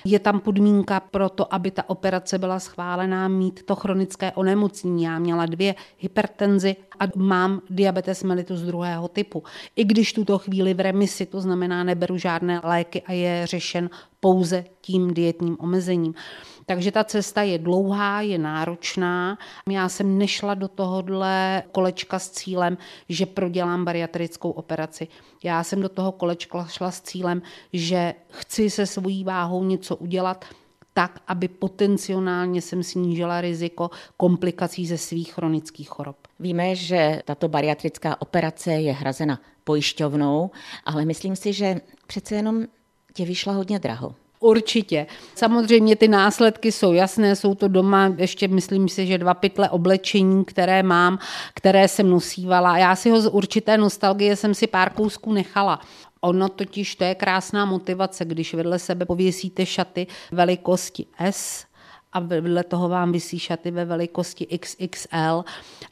Je 0.04 0.18
tam 0.18 0.40
podmínka 0.40 1.00
pro 1.00 1.28
to, 1.28 1.54
aby 1.54 1.70
ta 1.70 1.90
operace 1.90 2.38
byla 2.38 2.58
schválená, 2.58 3.28
mít 3.28 3.62
to 3.62 3.76
chronické 3.76 4.32
onemocnění. 4.32 5.02
Já 5.02 5.18
měla 5.18 5.46
dvě 5.46 5.74
hypertenzi 5.98 6.76
a 7.00 7.04
mám 7.16 7.60
diabetes 7.70 8.22
mellitus 8.22 8.60
druhého 8.60 9.08
typu. 9.08 9.42
I 9.76 9.84
když 9.84 10.12
tuto 10.12 10.38
chvíli 10.38 10.74
v 10.74 10.80
remisi, 10.80 11.26
to 11.26 11.40
znamená 11.40 11.84
neberu 11.84 12.18
žádné 12.18 12.60
léky 12.64 13.02
a 13.02 13.12
je 13.12 13.46
řešen 13.46 13.90
pouze 14.20 14.64
tím 14.80 15.14
dietním 15.14 15.56
omezením. 15.60 16.14
Takže 16.70 16.92
ta 16.92 17.04
cesta 17.04 17.42
je 17.42 17.58
dlouhá, 17.58 18.20
je 18.20 18.38
náročná. 18.38 19.38
Já 19.70 19.88
jsem 19.88 20.18
nešla 20.18 20.54
do 20.54 20.68
tohohle 20.68 21.62
kolečka 21.72 22.18
s 22.18 22.30
cílem, 22.30 22.78
že 23.08 23.26
prodělám 23.26 23.84
bariatrickou 23.84 24.50
operaci. 24.50 25.08
Já 25.42 25.64
jsem 25.64 25.80
do 25.80 25.88
toho 25.88 26.12
kolečka 26.12 26.66
šla 26.66 26.90
s 26.90 27.00
cílem, 27.00 27.42
že 27.72 28.14
chci 28.30 28.70
se 28.70 28.86
svojí 28.86 29.24
váhou 29.24 29.64
něco 29.64 29.96
udělat, 29.96 30.44
tak, 30.94 31.20
aby 31.26 31.48
potenciálně 31.48 32.62
jsem 32.62 32.82
snížila 32.82 33.40
riziko 33.40 33.90
komplikací 34.16 34.86
ze 34.86 34.98
svých 34.98 35.34
chronických 35.34 35.88
chorob. 35.88 36.16
Víme, 36.40 36.74
že 36.74 37.22
tato 37.24 37.48
bariatrická 37.48 38.22
operace 38.22 38.72
je 38.72 38.92
hrazena 38.92 39.40
pojišťovnou, 39.64 40.50
ale 40.84 41.04
myslím 41.04 41.36
si, 41.36 41.52
že 41.52 41.80
přece 42.06 42.34
jenom 42.34 42.64
tě 43.12 43.24
vyšla 43.24 43.52
hodně 43.52 43.78
draho. 43.78 44.14
Určitě. 44.42 45.06
Samozřejmě 45.34 45.96
ty 45.96 46.08
následky 46.08 46.72
jsou 46.72 46.92
jasné, 46.92 47.36
jsou 47.36 47.54
to 47.54 47.68
doma 47.68 48.14
ještě, 48.16 48.48
myslím 48.48 48.88
si, 48.88 49.06
že 49.06 49.18
dva 49.18 49.34
pytle 49.34 49.70
oblečení, 49.70 50.44
které 50.44 50.82
mám, 50.82 51.18
které 51.54 51.88
jsem 51.88 52.10
nosívala. 52.10 52.78
Já 52.78 52.96
si 52.96 53.10
ho 53.10 53.20
z 53.20 53.30
určité 53.30 53.78
nostalgie 53.78 54.36
jsem 54.36 54.54
si 54.54 54.66
pár 54.66 54.92
kousků 54.92 55.32
nechala. 55.32 55.80
Ono 56.20 56.48
totiž 56.48 56.96
to 56.96 57.04
je 57.04 57.14
krásná 57.14 57.64
motivace, 57.64 58.24
když 58.24 58.54
vedle 58.54 58.78
sebe 58.78 59.06
pověsíte 59.06 59.66
šaty 59.66 60.06
velikosti 60.32 61.06
S, 61.18 61.64
a 62.12 62.20
vedle 62.20 62.64
toho 62.64 62.88
vám 62.88 63.12
vysí 63.12 63.38
šaty 63.38 63.70
ve 63.70 63.84
velikosti 63.84 64.46
XXL 64.58 65.44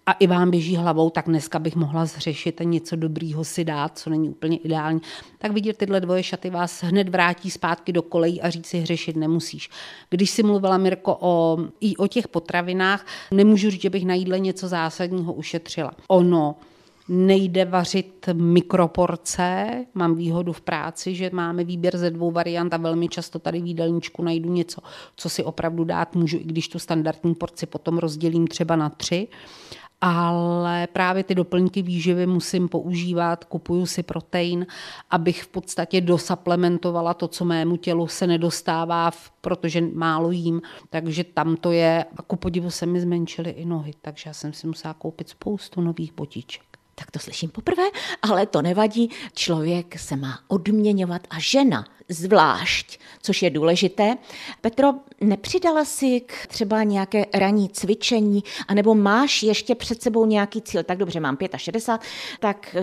a 0.07 0.13
i 0.13 0.27
vám 0.27 0.51
běží 0.51 0.77
hlavou, 0.77 1.11
tak 1.11 1.27
dneska 1.27 1.59
bych 1.59 1.77
mohla 1.77 2.07
zřešit 2.07 2.61
a 2.61 2.65
něco 2.65 2.97
dobrýho 2.97 3.45
si 3.45 3.65
dát, 3.65 3.99
co 3.99 4.11
není 4.11 4.29
úplně 4.29 4.57
ideální. 4.57 5.01
Tak 5.39 5.53
vidět 5.53 5.77
tyhle 5.77 6.01
dvoje 6.01 6.23
šaty 6.23 6.51
vás 6.51 6.83
hned 6.83 7.09
vrátí 7.09 7.51
zpátky 7.51 7.93
do 7.93 8.03
kolejí 8.03 8.43
a 8.43 8.51
říct 8.51 8.67
si 8.67 8.79
hřešit 8.79 9.17
nemusíš. 9.17 9.71
Když 10.11 10.31
si 10.31 10.43
mluvila 10.43 10.79
Mirko 10.79 11.17
o, 11.21 11.59
i 11.81 11.97
o 11.97 12.07
těch 12.07 12.29
potravinách, 12.29 13.07
nemůžu 13.31 13.71
říct, 13.71 13.83
že 13.83 13.91
bych 13.91 14.07
na 14.07 14.15
jídle 14.15 14.39
něco 14.39 14.69
zásadního 14.69 15.33
ušetřila. 15.33 15.93
Ono 16.09 16.57
nejde 17.09 17.65
vařit 17.65 18.29
mikroporce. 18.33 19.67
Mám 19.95 20.15
výhodu 20.15 20.53
v 20.53 20.61
práci, 20.61 21.15
že 21.15 21.31
máme 21.33 21.65
výběr 21.65 21.97
ze 21.97 22.11
dvou 22.11 22.31
variant 22.31 22.75
a 22.75 22.77
velmi 22.77 23.09
často 23.09 23.39
tady 23.39 23.61
v 23.61 23.67
jídelníčku 23.67 24.23
najdu 24.23 24.53
něco, 24.53 24.81
co 25.17 25.29
si 25.29 25.45
opravdu 25.45 25.85
dát 25.85 26.15
můžu, 26.15 26.37
i 26.37 26.45
když 26.45 26.69
tu 26.69 26.79
standardní 26.79 27.35
porci 27.35 27.67
potom 27.67 27.99
rozdělím 27.99 28.47
třeba 28.47 28.77
na 28.77 28.89
tři. 28.89 29.29
Ale 30.01 30.87
právě 30.87 31.25
ty 31.25 31.35
doplňky 31.35 31.83
výživy 31.83 32.27
musím 32.27 32.69
používat, 32.69 33.45
kupuju 33.45 33.87
si 33.87 34.03
protein, 34.03 34.67
abych 35.11 35.43
v 35.43 35.49
podstatě 35.49 36.01
dosaplementovala 36.01 37.15
to, 37.15 37.29
co 37.29 37.45
mému 37.45 37.77
tělu 37.77 38.07
se 38.07 38.27
nedostává, 38.27 39.11
protože 39.41 39.81
málo 39.81 40.31
jím, 40.31 40.63
takže 40.91 41.25
tam 41.25 41.57
to 41.57 41.73
je, 41.73 42.05
a 42.17 42.23
ku 42.23 42.37
podivu 42.37 42.71
se 42.71 42.87
mi 42.87 43.01
zmenšily 43.01 43.51
i 43.51 43.65
nohy, 43.65 43.93
takže 44.03 44.31
já 44.31 44.35
jsem 44.35 44.53
si 44.53 44.67
musela 44.67 44.95
koupit 44.95 45.29
spoustu 45.29 45.81
nových 45.81 46.13
botiček 46.13 46.78
tak 46.99 47.11
to 47.11 47.19
slyším 47.19 47.51
poprvé, 47.51 47.83
ale 48.23 48.47
to 48.47 48.63
nevadí. 48.63 49.11
Člověk 49.35 49.99
se 49.99 50.17
má 50.17 50.41
odměňovat 50.49 51.23
a 51.31 51.39
žena 51.39 51.85
zvlášť, 52.09 53.01
což 53.23 53.43
je 53.43 53.51
důležité. 53.51 54.17
Petro, 54.61 54.95
nepřidala 55.21 55.85
si 55.85 56.21
k 56.21 56.47
třeba 56.47 56.83
nějaké 56.83 57.27
ranní 57.35 57.69
cvičení, 57.69 58.45
anebo 58.69 58.95
máš 58.95 59.43
ještě 59.43 59.75
před 59.75 60.03
sebou 60.03 60.27
nějaký 60.27 60.63
cíl? 60.63 60.83
Tak 60.83 60.99
dobře, 60.99 61.21
mám 61.21 61.39
65, 61.57 62.01
tak 62.41 62.77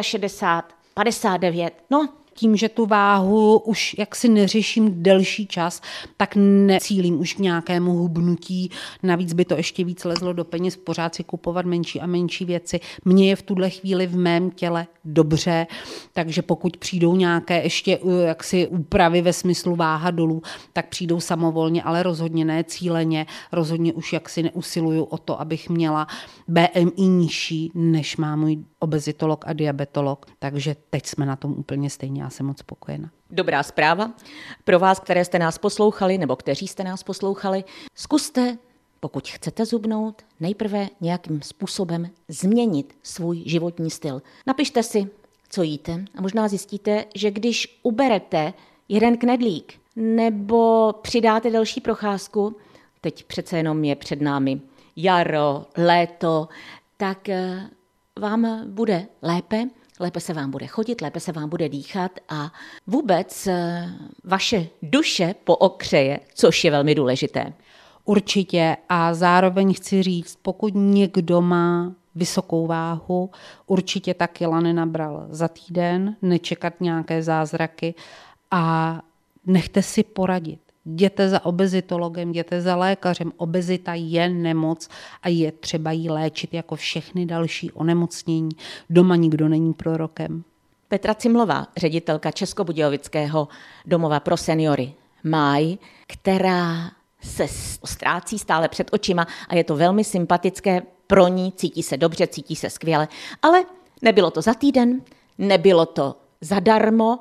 63, 0.00 0.36
eh, 0.36 0.76
59, 0.94 1.74
no 1.90 2.08
tím, 2.34 2.56
že 2.56 2.68
tu 2.68 2.86
váhu 2.86 3.58
už 3.58 3.94
jaksi 3.98 4.28
neřeším 4.28 5.02
delší 5.02 5.46
čas, 5.46 5.80
tak 6.16 6.36
necílím 6.36 7.20
už 7.20 7.34
k 7.34 7.38
nějakému 7.38 7.92
hubnutí. 7.92 8.70
Navíc 9.02 9.32
by 9.32 9.44
to 9.44 9.56
ještě 9.56 9.84
víc 9.84 10.04
lezlo 10.04 10.32
do 10.32 10.44
peněz, 10.44 10.76
pořád 10.76 11.14
si 11.14 11.24
kupovat 11.24 11.66
menší 11.66 12.00
a 12.00 12.06
menší 12.06 12.44
věci. 12.44 12.80
Mně 13.04 13.28
je 13.28 13.36
v 13.36 13.42
tuhle 13.42 13.70
chvíli 13.70 14.06
v 14.06 14.16
mém 14.16 14.50
těle 14.50 14.86
dobře, 15.04 15.66
takže 16.12 16.42
pokud 16.42 16.76
přijdou 16.76 17.16
nějaké 17.16 17.62
ještě 17.62 17.98
uh, 17.98 18.20
jaksi 18.20 18.66
úpravy 18.66 19.22
ve 19.22 19.32
smyslu 19.32 19.76
váha 19.76 20.10
dolů, 20.10 20.42
tak 20.72 20.88
přijdou 20.88 21.20
samovolně, 21.20 21.82
ale 21.82 22.02
rozhodně 22.02 22.44
ne 22.44 22.64
cíleně. 22.64 23.26
Rozhodně 23.52 23.92
už 23.92 24.12
jaksi 24.12 24.42
neusiluju 24.42 25.04
o 25.04 25.18
to, 25.18 25.40
abych 25.40 25.68
měla 25.70 26.06
BMI 26.48 27.08
nižší, 27.08 27.70
než 27.74 28.16
má 28.16 28.36
můj 28.36 28.64
obezitolog 28.84 29.44
a 29.46 29.52
diabetolog, 29.52 30.26
takže 30.38 30.76
teď 30.90 31.06
jsme 31.06 31.26
na 31.26 31.36
tom 31.36 31.52
úplně 31.52 31.90
stejně, 31.90 32.22
já 32.22 32.30
jsem 32.30 32.46
moc 32.46 32.58
spokojená. 32.58 33.10
Dobrá 33.30 33.62
zpráva. 33.62 34.12
Pro 34.64 34.78
vás, 34.78 35.00
které 35.00 35.24
jste 35.24 35.38
nás 35.38 35.58
poslouchali, 35.58 36.18
nebo 36.18 36.36
kteří 36.36 36.68
jste 36.68 36.84
nás 36.84 37.02
poslouchali, 37.02 37.64
zkuste, 37.94 38.58
pokud 39.00 39.28
chcete 39.28 39.66
zubnout, 39.66 40.22
nejprve 40.40 40.88
nějakým 41.00 41.42
způsobem 41.42 42.10
změnit 42.28 42.94
svůj 43.02 43.42
životní 43.46 43.90
styl. 43.90 44.22
Napište 44.46 44.82
si, 44.82 45.06
co 45.48 45.62
jíte 45.62 46.04
a 46.18 46.22
možná 46.22 46.48
zjistíte, 46.48 47.04
že 47.14 47.30
když 47.30 47.80
uberete 47.82 48.52
jeden 48.88 49.16
knedlík 49.16 49.74
nebo 49.96 50.92
přidáte 51.02 51.50
další 51.50 51.80
procházku, 51.80 52.56
teď 53.00 53.24
přece 53.24 53.56
jenom 53.56 53.84
je 53.84 53.96
před 53.96 54.20
námi 54.20 54.60
jaro, 54.96 55.66
léto, 55.76 56.48
tak 56.96 57.28
eh, 57.28 57.68
vám 58.20 58.70
bude 58.70 59.06
lépe, 59.22 59.68
lépe 60.00 60.20
se 60.20 60.32
vám 60.32 60.50
bude 60.50 60.66
chodit, 60.66 61.00
lépe 61.00 61.20
se 61.20 61.32
vám 61.32 61.48
bude 61.48 61.68
dýchat 61.68 62.10
a 62.28 62.52
vůbec 62.86 63.46
eh, 63.46 63.88
vaše 64.24 64.66
duše 64.82 65.34
pookřeje, 65.44 66.20
což 66.34 66.64
je 66.64 66.70
velmi 66.70 66.94
důležité. 66.94 67.52
Určitě 68.04 68.76
a 68.88 69.14
zároveň 69.14 69.74
chci 69.74 70.02
říct, 70.02 70.38
pokud 70.42 70.72
někdo 70.74 71.40
má 71.40 71.92
vysokou 72.14 72.66
váhu, 72.66 73.30
určitě 73.66 74.14
ta 74.14 74.26
kila 74.26 74.60
nenabral 74.60 75.26
za 75.30 75.48
týden, 75.48 76.16
nečekat 76.22 76.80
nějaké 76.80 77.22
zázraky 77.22 77.94
a 78.50 79.00
nechte 79.46 79.82
si 79.82 80.02
poradit. 80.02 80.63
Jděte 80.86 81.28
za 81.28 81.44
obezitologem, 81.44 82.30
jděte 82.30 82.60
za 82.60 82.76
lékařem. 82.76 83.32
Obezita 83.36 83.94
je 83.94 84.28
nemoc 84.28 84.88
a 85.22 85.28
je 85.28 85.52
třeba 85.52 85.92
ji 85.92 86.10
léčit 86.10 86.54
jako 86.54 86.76
všechny 86.76 87.26
další 87.26 87.72
onemocnění. 87.72 88.50
Doma 88.90 89.16
nikdo 89.16 89.48
není 89.48 89.74
prorokem. 89.74 90.44
Petra 90.88 91.14
Cimlová, 91.14 91.66
ředitelka 91.76 92.30
Českobudějovického 92.30 93.48
domova 93.86 94.20
pro 94.20 94.36
seniory 94.36 94.92
Máj, 95.24 95.78
která 96.06 96.90
se 97.22 97.46
ztrácí 97.84 98.38
stále 98.38 98.68
před 98.68 98.88
očima 98.92 99.26
a 99.48 99.54
je 99.54 99.64
to 99.64 99.76
velmi 99.76 100.04
sympatické 100.04 100.82
pro 101.06 101.28
ní, 101.28 101.52
cítí 101.52 101.82
se 101.82 101.96
dobře, 101.96 102.26
cítí 102.26 102.56
se 102.56 102.70
skvěle, 102.70 103.08
ale 103.42 103.64
nebylo 104.02 104.30
to 104.30 104.42
za 104.42 104.54
týden, 104.54 105.00
nebylo 105.38 105.86
to 105.86 106.16
zadarmo, 106.40 107.18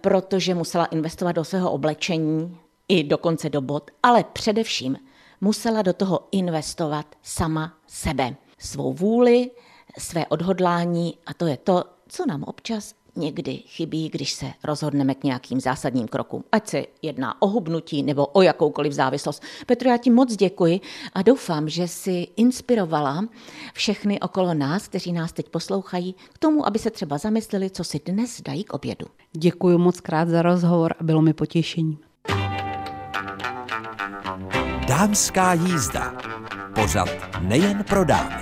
protože 0.00 0.54
musela 0.54 0.84
investovat 0.84 1.32
do 1.32 1.44
svého 1.44 1.70
oblečení, 1.70 2.58
i 2.88 3.04
dokonce 3.04 3.50
do 3.50 3.60
bod, 3.60 3.90
ale 4.02 4.24
především 4.32 4.96
musela 5.40 5.82
do 5.82 5.92
toho 5.92 6.28
investovat 6.32 7.06
sama 7.22 7.72
sebe, 7.86 8.36
svou 8.58 8.92
vůli, 8.92 9.50
své 9.98 10.26
odhodlání 10.26 11.14
a 11.26 11.34
to 11.34 11.46
je 11.46 11.56
to, 11.56 11.84
co 12.08 12.26
nám 12.26 12.42
občas 12.42 12.94
někdy 13.16 13.56
chybí, 13.56 14.08
když 14.08 14.32
se 14.32 14.46
rozhodneme 14.64 15.14
k 15.14 15.24
nějakým 15.24 15.60
zásadním 15.60 16.08
krokům. 16.08 16.44
Ať 16.52 16.68
se 16.68 16.84
jedná 17.02 17.42
o 17.42 17.46
hubnutí 17.46 18.02
nebo 18.02 18.26
o 18.26 18.42
jakoukoliv 18.42 18.92
závislost. 18.92 19.42
Petro, 19.66 19.90
já 19.90 19.96
ti 19.96 20.10
moc 20.10 20.36
děkuji 20.36 20.80
a 21.12 21.22
doufám, 21.22 21.68
že 21.68 21.88
si 21.88 22.28
inspirovala 22.36 23.28
všechny 23.74 24.20
okolo 24.20 24.54
nás, 24.54 24.88
kteří 24.88 25.12
nás 25.12 25.32
teď 25.32 25.48
poslouchají, 25.48 26.14
k 26.32 26.38
tomu, 26.38 26.66
aby 26.66 26.78
se 26.78 26.90
třeba 26.90 27.18
zamysleli, 27.18 27.70
co 27.70 27.84
si 27.84 28.00
dnes 28.04 28.40
dají 28.42 28.64
k 28.64 28.72
obědu. 28.72 29.06
Děkuji 29.32 29.78
moc 29.78 30.00
krát 30.00 30.28
za 30.28 30.42
rozhovor 30.42 30.94
a 30.98 31.04
bylo 31.04 31.22
mi 31.22 31.32
potěšením. 31.32 31.98
Dámská 34.88 35.52
jízda. 35.52 36.14
Pořad 36.74 37.08
nejen 37.40 37.84
pro 37.84 38.04
dámy. 38.04 38.34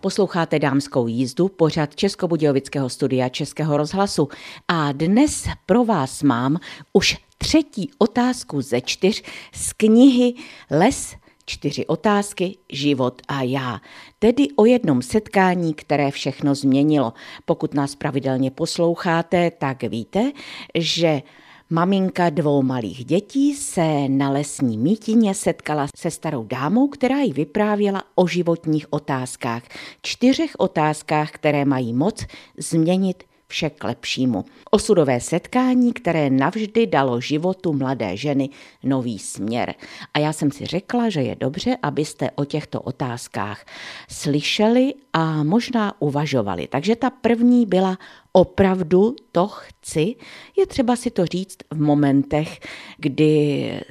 Posloucháte 0.00 0.58
dámskou 0.58 1.06
jízdu, 1.06 1.48
pořad 1.48 1.96
Českobudějovického 1.96 2.88
studia 2.88 3.28
Českého 3.28 3.76
rozhlasu. 3.76 4.28
A 4.68 4.92
dnes 4.92 5.48
pro 5.66 5.84
vás 5.84 6.22
mám 6.22 6.56
už 6.92 7.16
třetí 7.38 7.90
otázku 7.98 8.60
ze 8.60 8.80
čtyř 8.80 9.22
z 9.54 9.72
knihy 9.72 10.34
Les 10.70 11.16
Čtyři 11.46 11.86
otázky, 11.86 12.56
život 12.72 13.22
a 13.28 13.42
já. 13.42 13.80
Tedy 14.18 14.48
o 14.56 14.64
jednom 14.64 15.02
setkání, 15.02 15.74
které 15.74 16.10
všechno 16.10 16.54
změnilo. 16.54 17.12
Pokud 17.44 17.74
nás 17.74 17.94
pravidelně 17.94 18.50
posloucháte, 18.50 19.50
tak 19.50 19.82
víte, 19.82 20.32
že 20.74 21.22
Maminka 21.70 22.30
dvou 22.30 22.62
malých 22.62 23.04
dětí 23.04 23.54
se 23.54 24.08
na 24.08 24.30
lesní 24.30 24.78
mítině 24.78 25.34
setkala 25.34 25.86
se 25.96 26.10
starou 26.10 26.44
dámou, 26.44 26.88
která 26.88 27.20
jí 27.20 27.32
vyprávěla 27.32 28.02
o 28.14 28.26
životních 28.26 28.86
otázkách. 28.92 29.62
Čtyřech 30.02 30.50
otázkách, 30.58 31.30
které 31.30 31.64
mají 31.64 31.92
moc 31.92 32.26
změnit 32.58 33.24
vše 33.54 33.70
k 33.70 33.84
lepšímu. 33.84 34.44
Osudové 34.70 35.20
setkání, 35.20 35.92
které 35.92 36.30
navždy 36.30 36.86
dalo 36.86 37.20
životu 37.20 37.72
mladé 37.72 38.16
ženy 38.16 38.50
nový 38.82 39.18
směr. 39.18 39.74
A 40.14 40.18
já 40.18 40.32
jsem 40.32 40.50
si 40.50 40.66
řekla, 40.66 41.08
že 41.08 41.22
je 41.22 41.36
dobře, 41.36 41.76
abyste 41.82 42.30
o 42.34 42.44
těchto 42.44 42.80
otázkách 42.80 43.64
slyšeli 44.10 44.94
a 45.12 45.42
možná 45.42 46.02
uvažovali. 46.02 46.66
Takže 46.66 46.96
ta 46.96 47.10
první 47.10 47.66
byla 47.66 47.98
opravdu 48.32 49.14
to 49.32 49.46
chci, 49.48 50.14
je 50.58 50.66
třeba 50.66 50.96
si 50.96 51.10
to 51.10 51.26
říct 51.26 51.58
v 51.70 51.80
momentech, 51.80 52.60
kdy 52.98 53.30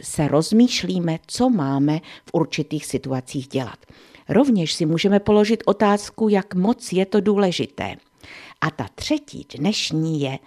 se 0.02 0.28
rozmýšlíme, 0.28 1.20
co 1.28 1.50
máme 1.50 2.00
v 2.00 2.30
určitých 2.34 2.86
situacích 2.86 3.48
dělat. 3.48 3.80
Rovněž 4.30 4.74
si 4.74 4.86
můžeme 4.86 5.20
položit 5.20 5.64
otázku, 5.66 6.30
jak 6.30 6.56
moc 6.56 6.94
je 6.94 7.06
to 7.06 7.22
důležité. 7.22 7.96
A 8.64 8.72
ta 8.72 8.88
třetí 8.96 9.48
dnešní 9.58 10.22
je, 10.22 10.40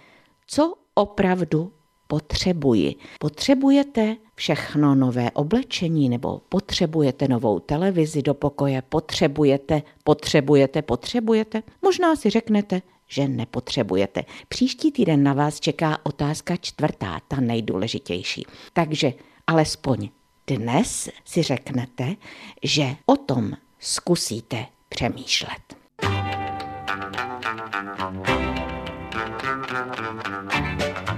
co 0.47 0.73
opravdu 0.93 1.73
potřebuji. 2.07 2.95
Potřebujete 3.19 4.15
všechno 4.35 4.95
nové 4.95 5.31
oblečení 5.31 6.09
nebo 6.09 6.41
potřebujete 6.49 7.27
novou 7.27 7.59
televizi 7.59 8.21
do 8.21 8.33
pokoje, 8.33 8.81
potřebujete, 8.81 9.81
potřebujete, 10.03 10.81
potřebujete? 10.81 11.63
Možná 11.81 12.15
si 12.15 12.29
řeknete, 12.29 12.81
že 13.07 13.27
nepotřebujete. 13.27 14.23
Příští 14.47 14.91
týden 14.91 15.23
na 15.23 15.33
vás 15.33 15.59
čeká 15.59 15.97
otázka 16.03 16.55
čtvrtá, 16.55 17.19
ta 17.27 17.39
nejdůležitější. 17.39 18.45
Takže 18.73 19.13
alespoň 19.47 20.09
dnes 20.47 21.09
si 21.25 21.43
řeknete, 21.43 22.15
že 22.63 22.95
o 23.05 23.15
tom 23.15 23.53
zkusíte 23.79 24.65
přemýšlet. 24.89 25.86
Thank 30.49 31.09
you. 31.09 31.16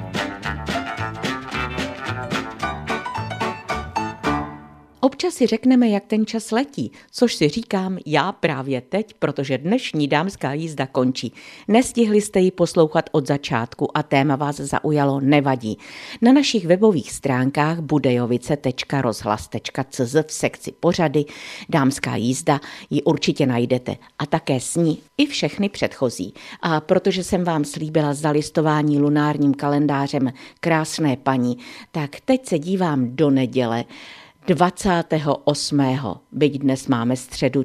Občas 5.20 5.34
si 5.34 5.48
řekneme, 5.48 5.90
jak 5.90 6.06
ten 6.06 6.26
čas 6.26 6.52
letí, 6.52 6.92
což 7.12 7.36
si 7.36 7.50
říkám 7.50 7.98
já 8.06 8.32
právě 8.32 8.82
teď, 8.82 9.14
protože 9.20 9.58
dnešní 9.58 10.08
dámská 10.08 10.54
jízda 10.54 10.88
končí. 10.88 11.34
Nestihli 11.68 12.22
jste 12.22 12.40
ji 12.40 12.52
poslouchat 12.52 13.10
od 13.12 13.28
začátku 13.28 13.98
a 13.98 14.04
téma 14.04 14.36
vás 14.36 14.56
zaujalo, 14.56 15.20
nevadí. 15.20 15.78
Na 16.22 16.34
našich 16.34 16.68
webových 16.68 17.12
stránkách 17.12 17.80
budejovice.rozhlas.cz 17.80 20.16
v 20.28 20.34
sekci 20.34 20.72
pořady 20.80 21.26
Dámská 21.70 22.16
jízda 22.16 22.60
ji 22.90 23.04
určitě 23.04 23.46
najdete 23.46 23.96
a 24.20 24.26
také 24.26 24.60
s 24.60 24.76
ní 24.76 25.00
i 25.18 25.26
všechny 25.26 25.70
předchozí. 25.70 26.34
A 26.62 26.82
protože 26.82 27.24
jsem 27.24 27.44
vám 27.44 27.66
slíbila 27.66 28.14
zalistování 28.14 29.00
lunárním 29.00 29.54
kalendářem 29.54 30.34
krásné 30.60 31.18
paní, 31.18 31.58
tak 31.92 32.20
teď 32.26 32.48
se 32.48 32.60
dívám 32.60 33.16
do 33.16 33.30
neděle 33.30 33.86
28. 34.50 35.82
byť 36.32 36.54
dnes 36.58 36.88
máme 36.88 37.16
středu 37.16 37.64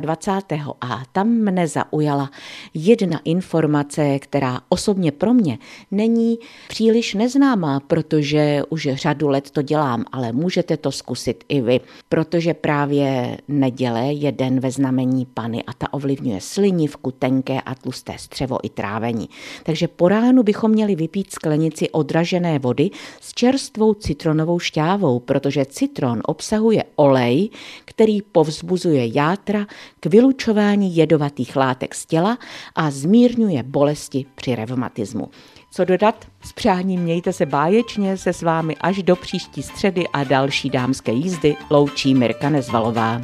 24. 0.00 0.74
a 0.80 1.02
tam 1.12 1.28
mne 1.28 1.66
zaujala 1.68 2.30
jedna 2.74 3.20
informace, 3.24 4.18
která 4.18 4.60
osobně 4.68 5.12
pro 5.12 5.34
mě 5.34 5.58
není 5.90 6.38
příliš 6.68 7.14
neznámá, 7.14 7.80
protože 7.80 8.62
už 8.70 8.88
řadu 8.92 9.28
let 9.28 9.50
to 9.50 9.62
dělám, 9.62 10.04
ale 10.12 10.32
můžete 10.32 10.76
to 10.76 10.92
zkusit 10.92 11.44
i 11.48 11.60
vy, 11.60 11.80
protože 12.08 12.54
právě 12.54 13.38
neděle 13.48 14.12
je 14.12 14.32
den 14.32 14.60
ve 14.60 14.70
znamení 14.70 15.26
Pany 15.26 15.62
a 15.62 15.72
ta 15.72 15.92
ovlivňuje 15.94 16.40
slinivku, 16.40 17.10
tenké 17.10 17.60
a 17.60 17.74
tlusté 17.74 18.14
střevo 18.18 18.58
i 18.62 18.68
trávení. 18.68 19.28
Takže 19.62 19.88
po 19.88 20.08
ránu 20.08 20.42
bychom 20.42 20.70
měli 20.70 20.94
vypít 20.94 21.32
sklenici 21.32 21.90
odražené 21.90 22.58
vody 22.58 22.90
s 23.20 23.34
čerstvou 23.34 23.94
citronovou 23.94 24.58
šťávou, 24.58 25.20
protože 25.20 25.64
citron 25.64 26.23
obsahuje 26.28 26.84
olej, 26.96 27.50
který 27.84 28.22
povzbuzuje 28.22 29.16
játra 29.16 29.66
k 30.00 30.06
vylučování 30.06 30.96
jedovatých 30.96 31.56
látek 31.56 31.94
z 31.94 32.06
těla 32.06 32.38
a 32.74 32.90
zmírňuje 32.90 33.62
bolesti 33.62 34.26
při 34.34 34.54
revmatismu. 34.54 35.28
Co 35.70 35.84
dodat? 35.84 36.26
S 36.44 36.52
přáním 36.52 37.00
mějte 37.00 37.32
se 37.32 37.46
báječně 37.46 38.16
se 38.16 38.32
s 38.32 38.42
vámi 38.42 38.76
až 38.80 39.02
do 39.02 39.16
příští 39.16 39.62
středy 39.62 40.04
a 40.12 40.24
další 40.24 40.70
dámské 40.70 41.12
jízdy 41.12 41.56
loučí 41.70 42.14
Mirka 42.14 42.50
Nezvalová. 42.50 43.20